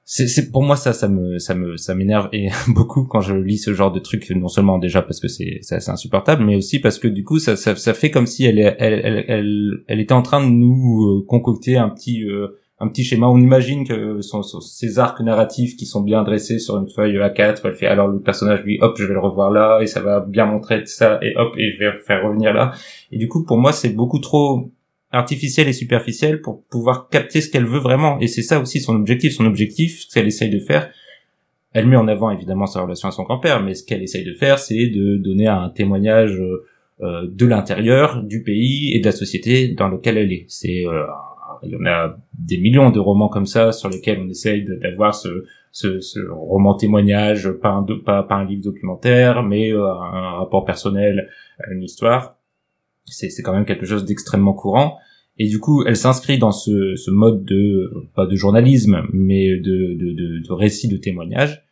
[0.05, 3.59] C'est, pour moi ça ça me ça me ça m'énerve et beaucoup quand je lis
[3.59, 6.99] ce genre de truc non seulement déjà parce que c'est c'est insupportable mais aussi parce
[6.99, 8.75] que du coup ça ça, ça fait comme si elle, elle
[9.05, 12.49] elle elle elle était en train de nous euh, concocter un petit euh,
[12.81, 13.29] un petit schéma.
[13.29, 17.17] On imagine que son, son- ces arcs narratifs qui sont bien dressés sur une feuille
[17.17, 20.01] A4 elle fait alors le personnage lui hop je vais le revoir là et ça
[20.01, 22.73] va bien montrer ça et hop et je vais faire revenir là.
[23.11, 24.71] Et du coup pour moi c'est beaucoup trop
[25.15, 28.19] artificielle et superficielle pour pouvoir capter ce qu'elle veut vraiment.
[28.21, 29.35] Et c'est ça aussi son objectif.
[29.35, 30.91] Son objectif, ce qu'elle essaye de faire,
[31.73, 34.33] elle met en avant évidemment sa relation à son grand-père, mais ce qu'elle essaye de
[34.33, 36.65] faire, c'est de donner un témoignage euh,
[37.03, 40.45] euh, de l'intérieur, du pays et de la société dans lequel elle est.
[40.49, 41.05] C'est euh,
[41.63, 45.15] il y en a des millions de romans comme ça sur lesquels on essaye d'avoir
[45.15, 50.37] ce, ce, ce roman témoignage, pas un, pas, pas un livre documentaire, mais euh, un
[50.39, 52.37] rapport personnel à une histoire.
[53.07, 54.99] C'est quand même quelque chose d'extrêmement courant.
[55.39, 59.95] Et du coup, elle s'inscrit dans ce, ce mode de pas de journalisme, mais de,
[59.95, 61.65] de, de, de récit de témoignage.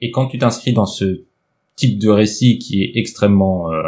[0.00, 1.22] Et quand tu t'inscris dans ce
[1.76, 3.82] type de récit qui est extrêmement euh,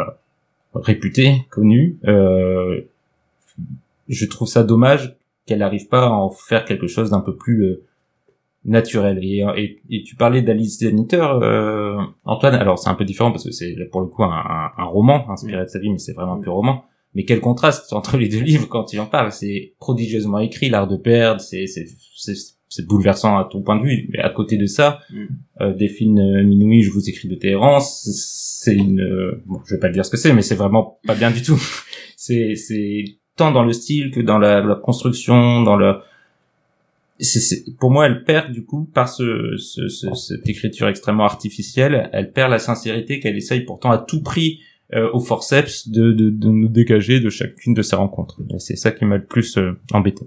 [0.73, 2.81] réputé, connu, euh,
[4.07, 5.15] je trouve ça dommage
[5.45, 7.83] qu'elle n'arrive pas à en faire quelque chose d'un peu plus euh,
[8.65, 9.19] naturel.
[9.21, 12.55] Et, et, et tu parlais d'Alice Zeniter, euh, Antoine.
[12.55, 15.29] Alors c'est un peu différent parce que c'est pour le coup un, un, un roman
[15.29, 16.83] inspiré de sa vie, mais c'est vraiment un pur roman.
[17.13, 19.31] Mais quel contraste entre les deux livres quand tu en parles.
[19.31, 21.65] C'est prodigieusement écrit, l'art de perdre, c'est
[22.67, 24.09] c'est bouleversant à ton point de vue.
[24.11, 25.25] Mais à côté de ça, Mm.
[25.61, 29.79] euh, Delphine euh, Minoui, je vous écris de Téhéran, c'est une, euh, bon, je vais
[29.79, 31.61] pas le dire ce que c'est, mais c'est vraiment pas bien du tout.
[32.17, 33.05] c'est c'est
[33.37, 35.95] tant dans le style que dans la, la construction, dans le
[37.79, 42.31] pour moi, elle perd du coup par ce, ce, ce- cette écriture extrêmement artificielle, elle
[42.33, 44.59] perd la sincérité qu'elle essaye pourtant à tout prix
[44.93, 48.41] euh, au forceps de, de, de nous dégager de chacune de ses rencontres.
[48.59, 50.25] C'est ça qui m'a le plus euh, embêté.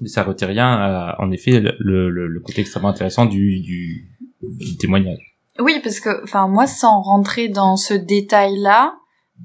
[0.00, 4.08] Mais ça retire rien à, en effet, le, le, le côté extrêmement intéressant du, du,
[4.42, 5.36] du témoignage.
[5.60, 8.94] Oui, parce que, enfin, moi, sans rentrer dans ce détail-là,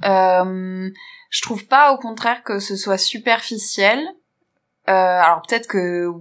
[0.06, 0.90] euh,
[1.30, 4.00] je trouve pas, au contraire, que ce soit superficiel.
[4.90, 6.12] Euh, alors peut-être que,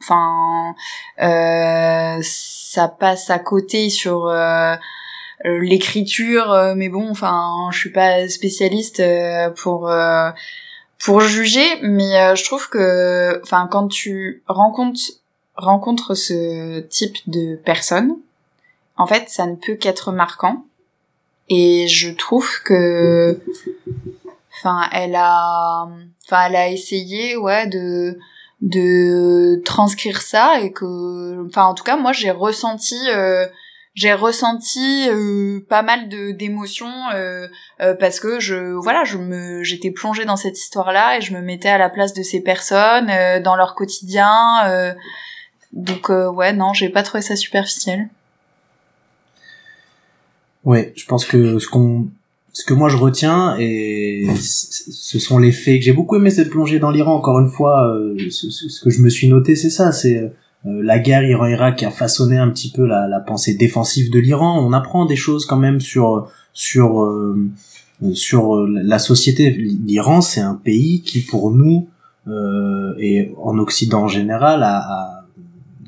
[0.00, 0.74] enfin,
[1.20, 4.76] euh, ça passe à côté sur euh,
[5.44, 9.02] l'écriture, mais bon, enfin, je suis pas spécialiste
[9.56, 9.92] pour
[11.04, 15.20] pour juger, mais je trouve que, enfin, quand tu rencontres
[15.56, 18.16] rencontres ce type de personnes,
[18.96, 20.64] en fait, ça ne peut qu'être marquant.
[21.48, 23.38] Et je trouve que,
[24.64, 25.86] enfin, elle a,
[26.26, 28.18] enfin, elle a essayé, ouais, de
[28.64, 33.46] de transcrire ça et que, enfin, en tout cas, moi, j'ai ressenti, euh,
[33.94, 37.46] j'ai ressenti euh, pas mal de d'émotions euh,
[38.00, 41.68] parce que je, voilà, je me, j'étais plongée dans cette histoire-là et je me mettais
[41.68, 43.10] à la place de ces personnes
[43.42, 44.94] dans leur quotidien.
[45.72, 48.08] donc, ouais, non, j'ai pas trouvé ça superficiel.
[50.64, 52.08] Ouais, je pense que ce qu'on,
[52.54, 56.50] ce que moi je retiens et ce sont les faits que j'ai beaucoup aimé cette
[56.50, 57.16] plongée dans l'Iran.
[57.16, 60.30] Encore une fois, euh, ce que je me suis noté, c'est ça, c'est euh,
[60.64, 64.64] la guerre Iran-Irak qui a façonné un petit peu la, la pensée défensive de l'Iran.
[64.64, 67.36] On apprend des choses quand même sur sur euh,
[68.12, 69.50] sur la société.
[69.50, 71.88] L'Iran, c'est un pays qui, pour nous
[72.28, 75.23] euh, et en Occident en général, a, a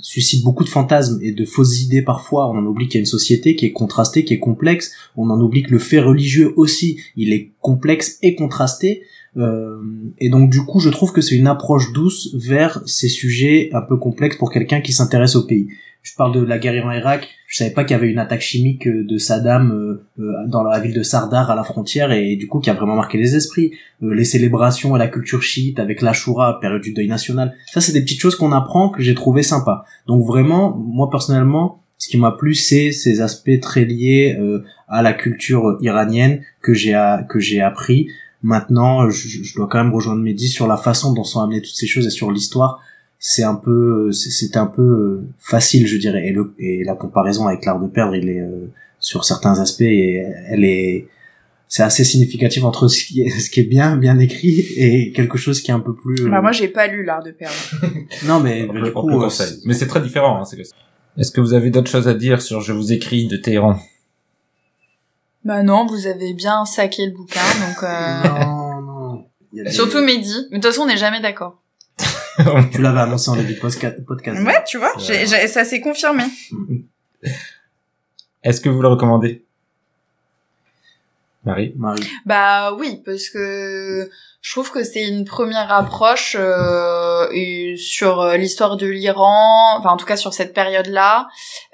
[0.07, 2.49] suscite beaucoup de fantasmes et de fausses idées parfois.
[2.49, 4.93] On en oublie qu'il y a une société qui est contrastée, qui est complexe.
[5.17, 9.03] On en oublie que le fait religieux aussi, il est complexe et contrasté.
[9.37, 9.77] Euh,
[10.19, 13.83] et donc du coup, je trouve que c'est une approche douce vers ces sujets un
[13.83, 15.69] peu complexes pour quelqu'un qui s'intéresse au pays.
[16.07, 17.29] Je parle de la guerre Iran-Irak.
[17.49, 20.63] Je savais pas qu'il y avait une attaque chimique euh, de Saddam euh, euh, dans
[20.63, 23.35] la ville de Sardar à la frontière et du coup qui a vraiment marqué les
[23.35, 23.73] esprits.
[24.01, 27.55] Les célébrations et la culture chiite avec l'Ashura, période du deuil national.
[27.73, 29.85] Ça, c'est des petites choses qu'on apprend que j'ai trouvé sympa.
[30.07, 34.39] Donc vraiment, moi personnellement, ce qui m'a plu, c'est ces aspects très liés
[34.87, 36.93] à la culture iranienne que j'ai
[37.29, 38.09] que j'ai appris.
[38.47, 41.75] Maintenant, je, je dois quand même rejoindre Mehdi sur la façon dont sont amenées toutes
[41.75, 42.81] ces choses et sur l'histoire.
[43.19, 46.29] C'est un peu, c'est- c'est un peu euh, facile, je dirais.
[46.29, 48.71] Et, le, et la comparaison avec l'art de perdre, il est euh,
[49.01, 51.09] sur certains aspects, et elle est,
[51.67, 55.39] c'est assez significatif entre ce qui est, ce qui est bien, bien écrit et quelque
[55.39, 56.27] chose qui est un peu plus.
[56.27, 57.57] euh, Bah moi j'ai pas lu l'art de perdre.
[58.27, 59.29] non mais, On mais du on coup, euh.
[59.65, 60.41] Mais c'est très différent.
[60.41, 60.63] Hein, c'est que-
[61.19, 63.77] Est-ce que vous avez d'autres choses à dire sur Je vous écris de Téhéran?
[65.47, 68.23] Bah non, vous avez bien saqué le bouquin, donc euh...
[68.45, 69.27] non, non.
[69.53, 70.49] Il y a des- surtout Mehdi.
[70.51, 71.63] Mais de toute façon on n'est jamais d'accord.
[72.73, 73.61] Tu l'avais annoncé en début de
[74.05, 74.43] podcast.
[74.43, 76.25] Ouais, tu vois, j'ai- ça s'est confirmé.
[78.43, 79.45] Est-ce que vous le recommandez?
[81.45, 81.73] Marie?
[81.77, 82.03] Marie.
[82.25, 84.11] Bah oui, parce que
[84.47, 89.97] je trouve que c'est une première approche euh, sur euh, l'histoire de l'Iran, enfin en
[89.97, 91.27] tout cas sur cette période-là,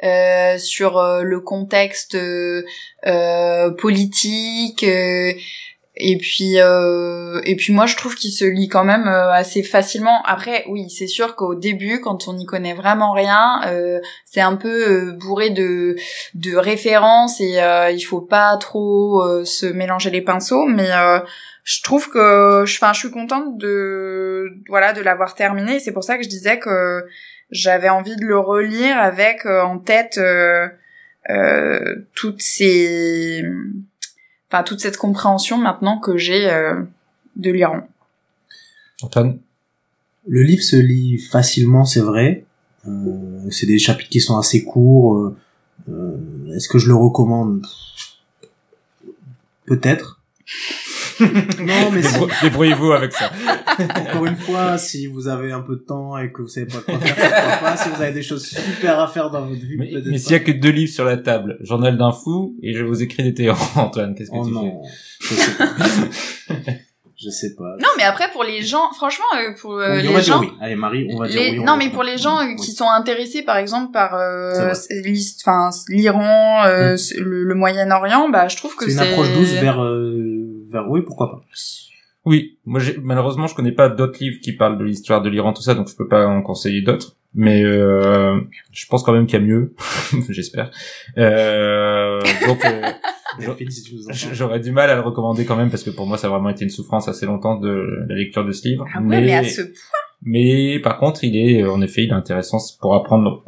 [0.04, 4.84] euh, sur euh, le contexte euh, politique.
[4.84, 10.22] et puis et puis moi je trouve qu'il se lit quand même assez facilement.
[10.24, 13.60] Après oui c'est sûr qu'au début quand on n'y connaît vraiment rien,
[14.24, 15.96] c'est un peu bourré de
[16.34, 17.60] de références et
[17.92, 20.88] il faut pas trop se mélanger les pinceaux mais
[21.64, 25.92] je trouve que je enfin je suis contente de voilà de l'avoir terminé et c'est
[25.92, 27.04] pour ça que je disais que
[27.50, 30.66] j'avais envie de le relire avec euh, en tête euh,
[31.30, 33.44] euh, toutes ces
[34.50, 36.82] enfin toute cette compréhension maintenant que j'ai euh,
[37.36, 37.86] de l'Iran.
[39.02, 39.38] Antoine
[40.26, 42.44] Le livre se lit facilement, c'est vrai.
[42.86, 45.32] Euh, c'est des chapitres qui sont assez courts.
[45.88, 47.64] euh, Est-ce que je le recommande?
[49.66, 50.20] Peut-être.
[51.60, 52.02] non, mais
[52.42, 53.30] Débrouillez-vous avec ça.
[53.96, 56.78] encore une fois, si vous avez un peu de temps et que vous savez pas
[56.80, 57.76] quoi faire, pourquoi pas.
[57.76, 60.18] Si vous avez des choses super à faire dans votre vie, Mais, peut-être mais pas.
[60.18, 63.02] s'il y a que deux livres sur la table, Journal d'un fou et Je vous
[63.02, 64.82] écris des Téhéran, Antoine, qu'est-ce que Oh tu non,
[65.20, 65.66] je sais pas.
[67.24, 67.76] je sais pas.
[67.80, 70.50] Non mais après pour les gens franchement euh, pour euh, les va dire gens oui.
[70.60, 71.58] Allez Marie, on va dire Les- oui.
[71.60, 72.56] on non, va mais dire pour les gens euh, Oui.
[72.56, 74.72] qui sont intéressés, par exemple, par euh,
[75.88, 77.20] l'Iran, euh, Mm.
[77.20, 79.78] le, le Moyen-Orient, bah, je trouve que c'est c'est une approche douce vers
[80.88, 81.40] oui, pourquoi pas.
[82.24, 85.52] Oui, moi j'ai malheureusement je connais pas d'autres livres qui parlent de l'histoire de l'Iran
[85.52, 89.26] tout ça donc je peux pas en conseiller d'autres mais euh, je pense quand même
[89.26, 89.74] qu'il y a mieux
[90.28, 90.70] j'espère
[91.18, 92.92] euh, donc euh,
[94.32, 96.50] j'aurais du mal à le recommander quand même parce que pour moi ça a vraiment
[96.50, 99.42] été une souffrance assez longtemps de la lecture de ce livre Ah ouais, mais, à
[99.42, 99.72] ce point.
[100.22, 103.42] mais par contre il est en effet il est intéressant pour apprendre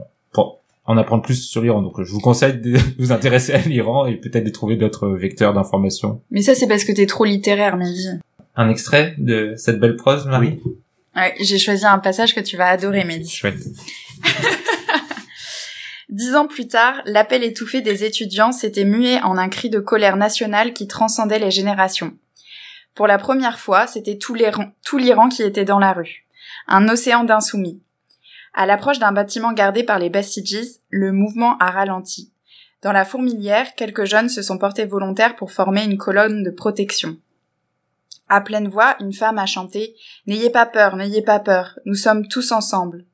[0.87, 4.16] en apprendre plus sur l'Iran donc je vous conseille de vous intéresser à l'Iran et
[4.16, 8.09] peut-être de trouver d'autres vecteurs d'information Mais ça, c'est parce que t'es trop littéraire, Mehdi.
[8.57, 10.61] un extrait de cette belle prose Marie?
[11.16, 13.30] Ouais, j'ai choisi un passage que tu vas adorer, Mehdi.
[13.30, 13.59] chouette
[16.11, 20.16] Dix ans plus tard, l'appel étouffé des étudiants s'était mué en un cri de colère
[20.16, 22.12] nationale qui transcendait les générations.
[22.95, 26.26] Pour la première fois, c'était tout l'Iran tout l'Iran qui était dans la rue.
[26.68, 27.80] Un océan d'insoumis.
[28.55, 32.32] À l'approche d'un bâtiment gardé par les Basijis, le mouvement a ralenti.
[32.82, 37.16] Dans la fourmilière, quelques jeunes se sont portés volontaires pour former une colonne de protection.
[38.28, 39.96] À pleine voix, une femme a chanté
[40.26, 43.05] N'ayez pas peur, n'ayez pas peur, nous sommes tous ensemble.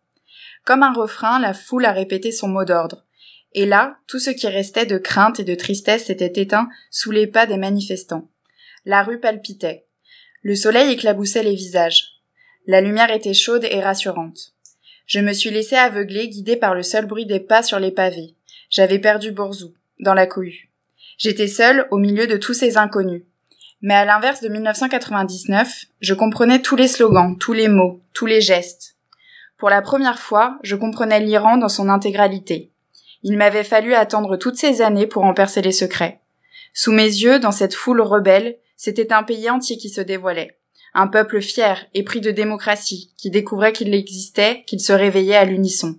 [0.65, 3.07] Comme un refrain, la foule a répété son mot d'ordre.
[3.53, 7.27] Et là, tout ce qui restait de crainte et de tristesse s'était éteint sous les
[7.27, 8.29] pas des manifestants.
[8.85, 9.87] La rue palpitait.
[10.43, 12.21] Le soleil éclaboussait les visages.
[12.67, 14.55] La lumière était chaude et rassurante.
[15.11, 18.37] Je me suis laissé aveugler, guidé par le seul bruit des pas sur les pavés.
[18.71, 20.71] J'avais perdu Borzou, dans la cohue.
[21.19, 23.25] J'étais seule au milieu de tous ces inconnus.
[23.83, 28.41] Mais à l'inverse de 1999, je comprenais tous les slogans, tous les mots, tous les
[28.41, 28.95] gestes.
[29.57, 32.71] Pour la première fois, je comprenais l'Iran dans son intégralité.
[33.25, 36.21] Il m'avait fallu attendre toutes ces années pour en percer les secrets.
[36.73, 40.60] Sous mes yeux, dans cette foule rebelle, c'était un pays entier qui se dévoilait.
[40.95, 45.97] Un peuple fier, épris de démocratie, qui découvrait qu'il existait, qu'il se réveillait à l'unisson.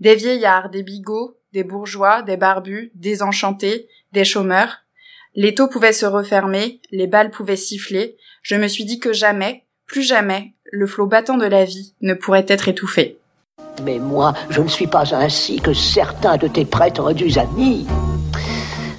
[0.00, 4.78] Des vieillards, des bigots, des bourgeois, des barbus, des enchantés, des chômeurs.
[5.34, 8.16] Les taux pouvaient se refermer, les balles pouvaient siffler.
[8.42, 12.14] Je me suis dit que jamais, plus jamais, le flot battant de la vie ne
[12.14, 13.18] pourrait être étouffé.
[13.84, 17.86] Mais moi, je ne suis pas ainsi que certains de tes prétendus amis.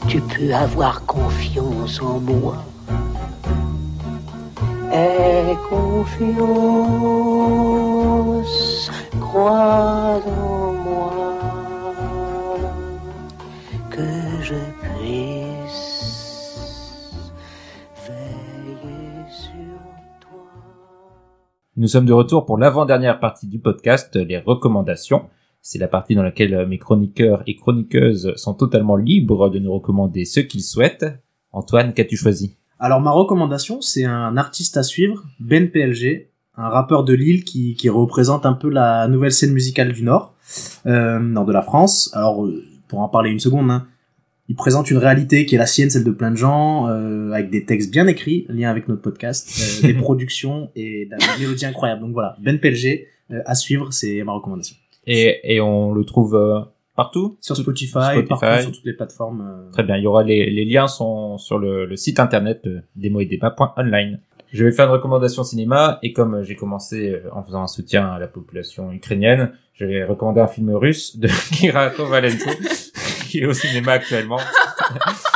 [0.07, 2.57] Tu peux avoir confiance en moi.
[5.70, 6.22] Confiance,
[9.22, 11.14] crois en moi,
[13.89, 14.02] que
[14.42, 15.72] je puisse
[18.06, 19.54] veiller sur
[20.20, 20.44] toi.
[21.78, 25.30] Nous sommes de retour pour l'avant-dernière partie du podcast, les recommandations.
[25.62, 30.26] C'est la partie dans laquelle mes chroniqueurs et chroniqueuses sont totalement libres de nous recommander
[30.26, 31.06] ce qu'ils souhaitent.
[31.54, 32.58] Antoine, qu'as-tu choisi?
[32.84, 37.75] Alors ma recommandation, c'est un artiste à suivre, Ben PLG, un rappeur de Lille qui,
[37.75, 40.34] qui représente un peu la nouvelle scène musicale du Nord,
[40.88, 42.09] euh, nord de la France.
[42.15, 43.86] Alors euh, pour en parler une seconde, hein,
[44.49, 47.51] il présente une réalité qui est la sienne, celle de plein de gens, euh, avec
[47.51, 51.67] des textes bien écrits, lien avec notre podcast, euh, des productions et de la mélodie
[51.67, 52.01] incroyable.
[52.01, 54.75] Donc voilà, Ben euh, à suivre, c'est ma recommandation.
[55.05, 56.65] Et, et on le trouve
[56.96, 58.28] partout Sur Spotify, Spotify.
[58.28, 59.42] partout sur toutes les plateformes.
[59.42, 62.62] euh, Très bien, il y aura les, les liens sont sur le, le site internet
[62.64, 64.20] de démoetdébat.online.
[64.54, 68.08] Je vais faire une recommandation cinéma et comme j'ai commencé euh, en faisant un soutien
[68.12, 72.50] à la population ukrainienne, je vais recommander un film russe de Kira Kovalenko
[73.30, 74.39] qui est au cinéma actuellement.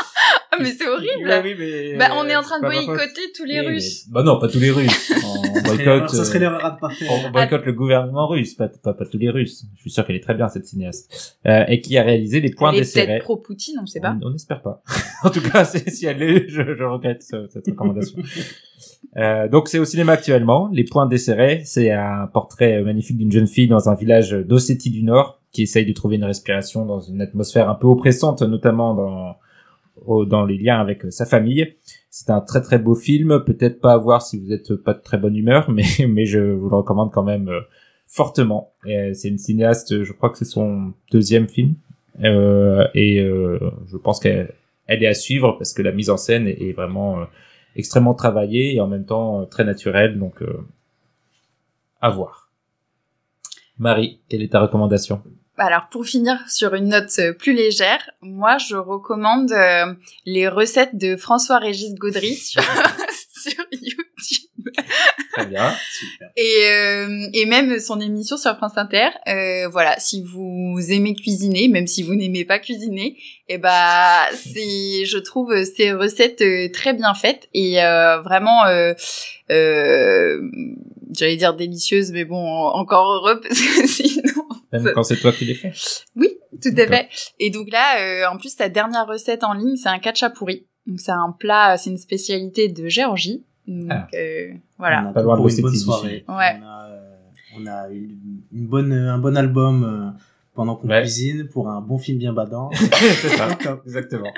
[0.57, 1.27] Ah, mais c'est horrible.
[1.27, 4.07] Bah oui, mais Bah, on est en train de boycotter tous les Oui, mais- Russes.
[4.09, 5.11] Bah non, pas tous les Russes.
[5.25, 7.11] On ça serait boycotte, ça serait euh, l'erreur à ne pas faire.
[7.11, 9.65] on boycotte le gouvernement russe, pas, pas, pas tous les Russes.
[9.75, 11.37] Je suis sûr qu'elle est très bien cette cinéaste.
[11.45, 14.15] Euh, et qui a réalisé les points Elle est peut-être pro-Poutine, on sait pas.
[14.21, 14.81] On n'espère pas.
[15.23, 18.19] en tout cas, si elle l'est, je, je regrette ce- cette recommandation.
[19.17, 20.69] Euh, donc c'est au cinéma actuellement.
[20.73, 25.03] Les points desserrés, c'est un portrait magnifique d'une jeune fille dans un village d'Ossétie du
[25.03, 29.35] Nord qui essaye de trouver une respiration dans une atmosphère un peu oppressante, notamment dans
[30.27, 31.75] dans les liens avec sa famille.
[32.09, 35.01] C'est un très très beau film, peut-être pas à voir si vous êtes pas de
[35.01, 37.61] très bonne humeur, mais mais je vous le recommande quand même euh,
[38.07, 38.71] fortement.
[38.87, 41.75] Euh, C'est une cinéaste, je crois que c'est son deuxième film,
[42.23, 44.53] euh, et euh, je pense qu'elle
[44.87, 47.25] elle est à suivre parce que la mise en scène est, vraiment euh,
[47.75, 50.65] extrêmement travaillée et en même temps euh, très naturelle, donc euh,
[52.01, 52.51] à voir.
[53.77, 55.21] Marie, quelle est ta recommandation?
[55.57, 59.93] Alors pour finir sur une note euh, plus légère, moi je recommande euh,
[60.25, 62.61] les recettes de François-Régis Gaudry sur,
[63.41, 64.05] sur YouTube
[65.33, 65.73] Très bien.
[65.91, 66.29] Super.
[66.35, 69.09] et, euh, et même son émission sur France Inter.
[69.27, 75.05] Euh, voilà, si vous aimez cuisiner, même si vous n'aimez pas cuisiner, et bah c'est,
[75.05, 78.93] je trouve ces recettes euh, très bien faites et euh, vraiment, euh,
[79.51, 80.41] euh,
[81.11, 84.24] j'allais dire délicieuses, mais bon encore heureux parce que sinon
[84.83, 85.71] Même quand c'est toi qui l'as fait.
[86.15, 86.29] oui,
[86.61, 87.07] tout à fait.
[87.39, 90.65] Et donc là, euh, en plus, ta dernière recette en ligne, c'est un katchapouri.
[90.87, 93.43] Donc c'est un plat, c'est une spécialité de Géorgie.
[93.67, 94.07] Donc Ah.
[94.13, 95.03] euh, voilà.
[95.05, 96.23] On a Pas pour une bonne soirée.
[96.27, 96.59] Ouais.
[96.61, 97.15] On a, euh,
[97.57, 100.19] on a une, une bonne, un bon album euh,
[100.53, 101.01] pendant qu'on Ouais.
[101.01, 102.69] cuisine pour un bon film bien badant.
[102.73, 103.47] c'est ça.
[103.85, 104.31] Exactement.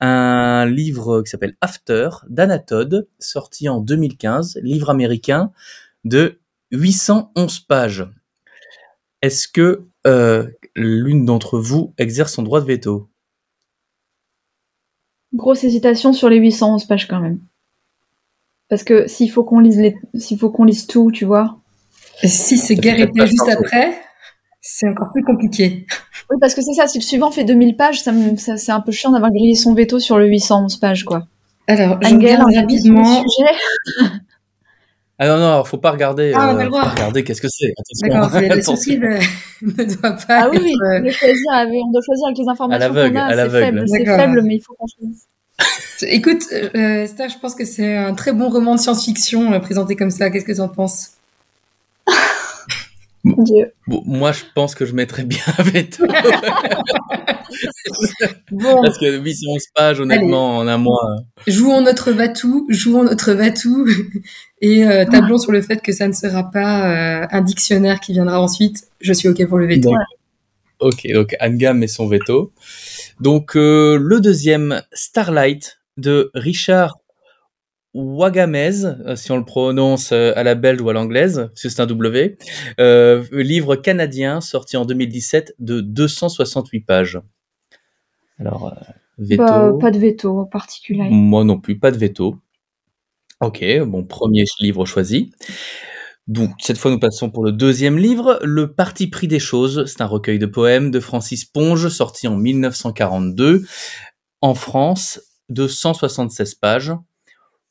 [0.00, 5.52] un livre qui s'appelle After d'Anatode, sorti en 2015, livre américain
[6.04, 6.40] de
[6.72, 8.06] 811 pages.
[9.22, 13.08] Est-ce que euh, l'une d'entre vous exerce son droit de veto?
[15.34, 17.40] Grosse hésitation sur les 811 pages quand même.
[18.68, 21.58] Parce que s'il faut qu'on lise les, s'il faut qu'on lise tout, tu vois.
[22.22, 24.00] Et si c'est guerre juste après,
[24.60, 25.86] c'est encore plus compliqué.
[26.30, 28.12] Oui, parce que c'est ça, si le suivant fait 2000 pages, ça,
[28.56, 31.26] c'est un peu chiant d'avoir grillé son veto sur le 811 pages, quoi.
[31.66, 33.04] Alors, je regarde le rapidement.
[33.04, 34.12] sujet
[35.18, 36.32] Ah non, non, faut pas regarder.
[36.34, 37.72] Ah, on a euh, le pas regarder qu'est-ce que c'est?
[38.02, 42.26] D'accord, ne, ne doit pas Ah oui, oui, euh, doit choisir avec, on doit choisir
[42.26, 43.64] avec les informations l'aveugle, qu'on a, à c'est l'aveugle.
[43.64, 45.26] faible, c'est faible, mais il faut qu'on choisisse.
[46.02, 49.96] Écoute, euh, Esther, je pense que c'est un très bon roman de science-fiction euh, présenté
[49.96, 50.30] comme ça.
[50.30, 51.12] Qu'est-ce que tu en penses?
[53.36, 53.72] Mon Dieu.
[53.86, 56.06] Bon, moi, je pense que je mettrais bien un veto.
[58.50, 61.16] Bon, Parce que 811 pages, honnêtement, en un mois.
[61.46, 63.86] jouons notre Vatou, jouons notre Vatou,
[64.60, 68.12] et euh, tablons sur le fait que ça ne sera pas euh, un dictionnaire qui
[68.12, 68.88] viendra ensuite.
[69.00, 69.92] Je suis OK pour le veto.
[70.80, 72.52] Ok, donc Angam met son veto.
[73.20, 76.98] Donc euh, le deuxième, Starlight, de Richard
[77.94, 81.68] Wagamez, euh, si on le prononce euh, à la belge ou à l'anglaise, parce que
[81.68, 82.36] c'est un W,
[82.80, 87.20] euh, livre canadien sorti en 2017 de 268 pages.
[88.38, 88.74] Alors,
[89.18, 89.42] veto.
[89.42, 91.08] Bah, pas de veto particulier.
[91.10, 92.36] Moi non plus, pas de veto.
[93.40, 95.32] Ok, bon, premier livre choisi.
[96.26, 99.86] Donc, cette fois, nous passons pour le deuxième livre, Le Parti pris des choses.
[99.86, 103.64] C'est un recueil de poèmes de Francis Ponge, sorti en 1942
[104.42, 106.92] en France de 176 pages.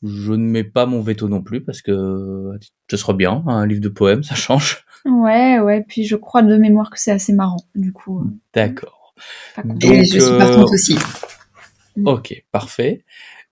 [0.04, 2.52] Je ne mets pas mon veto non plus parce que
[2.90, 4.86] ce sera bien, un livre de poèmes, ça change.
[5.06, 8.22] Ouais, ouais, puis je crois de mémoire que c'est assez marrant, du coup.
[8.22, 9.14] euh, D'accord.
[9.82, 10.98] Et je suis euh, partante aussi.
[12.06, 13.04] Ok, parfait.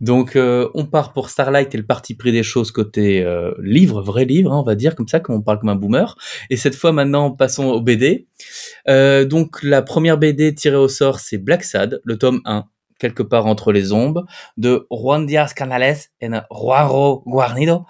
[0.01, 4.01] Donc euh, on part pour Starlight et le parti pris des choses côté euh, livre,
[4.01, 6.15] vrai livre, hein, on va dire comme ça, comme on parle comme un boomer.
[6.49, 8.27] Et cette fois maintenant passons au BD.
[8.89, 12.65] Euh, donc la première BD tirée au sort c'est Black Sad, le tome 1,
[13.05, 14.25] quelque part entre les ombres,
[14.57, 17.85] de Juan Diaz Canales et Juanro Guarnido.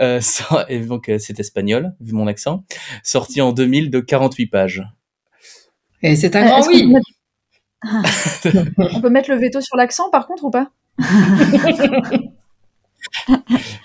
[0.00, 0.20] Euh,
[0.68, 2.64] et donc euh, c'est espagnol, vu mon accent.
[3.02, 4.82] Sorti en 2000 de 48 pages.
[6.02, 6.92] Et c'est un Euh, grand oui.
[8.42, 10.70] peut mettre- On peut mettre le veto sur l'accent par contre ou pas?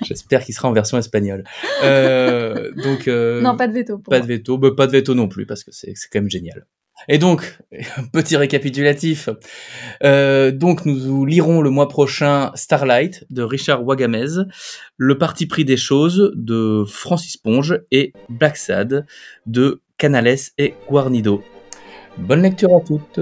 [0.03, 1.43] J'espère qu'il sera en version espagnole.
[1.83, 3.97] Euh, donc euh, Non, pas de veto.
[3.99, 4.19] Pas moi.
[4.19, 6.65] de veto, bah, pas de veto non plus parce que c'est c'est quand même génial.
[7.09, 7.59] Et donc,
[8.13, 9.29] petit récapitulatif.
[10.03, 14.43] Euh, donc, nous lirons le mois prochain Starlight de Richard Wagamez,
[14.97, 19.05] Le parti pris des choses de Francis Ponge et Black Sad
[19.45, 21.43] de Canales et Guarnido.
[22.17, 23.19] Bonne lecture à toutes.